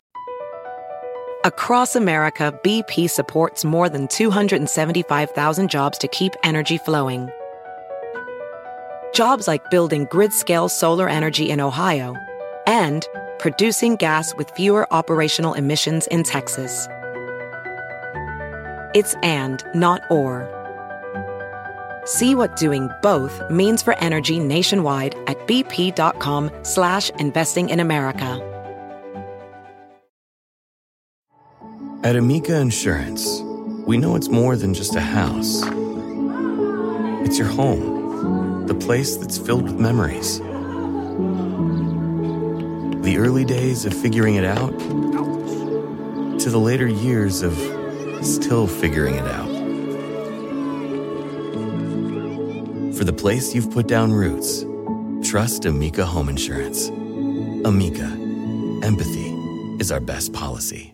[1.46, 7.30] Across America, BP supports more than 275,000 jobs to keep energy flowing.
[9.14, 12.16] Jobs like building grid-scale solar energy in Ohio
[12.66, 13.06] and
[13.39, 16.88] producing gas with fewer operational emissions in Texas.
[18.96, 20.62] It's and, not or.
[22.06, 28.49] See what doing both means for energy nationwide at bp.com slash investing in America.
[32.04, 33.39] At Amica Insurance,
[33.88, 35.64] we know it's more than just a house.
[37.26, 40.39] It's your home, the place that's filled with memories.
[43.04, 44.78] The early days of figuring it out
[46.39, 47.54] to the later years of
[48.22, 49.53] still figuring it out.
[52.98, 54.66] For the place you've put down roots,
[55.28, 56.89] trust Amica Home Insurance.
[57.66, 58.06] Amica,
[58.84, 59.32] empathy
[59.80, 60.93] is our best policy.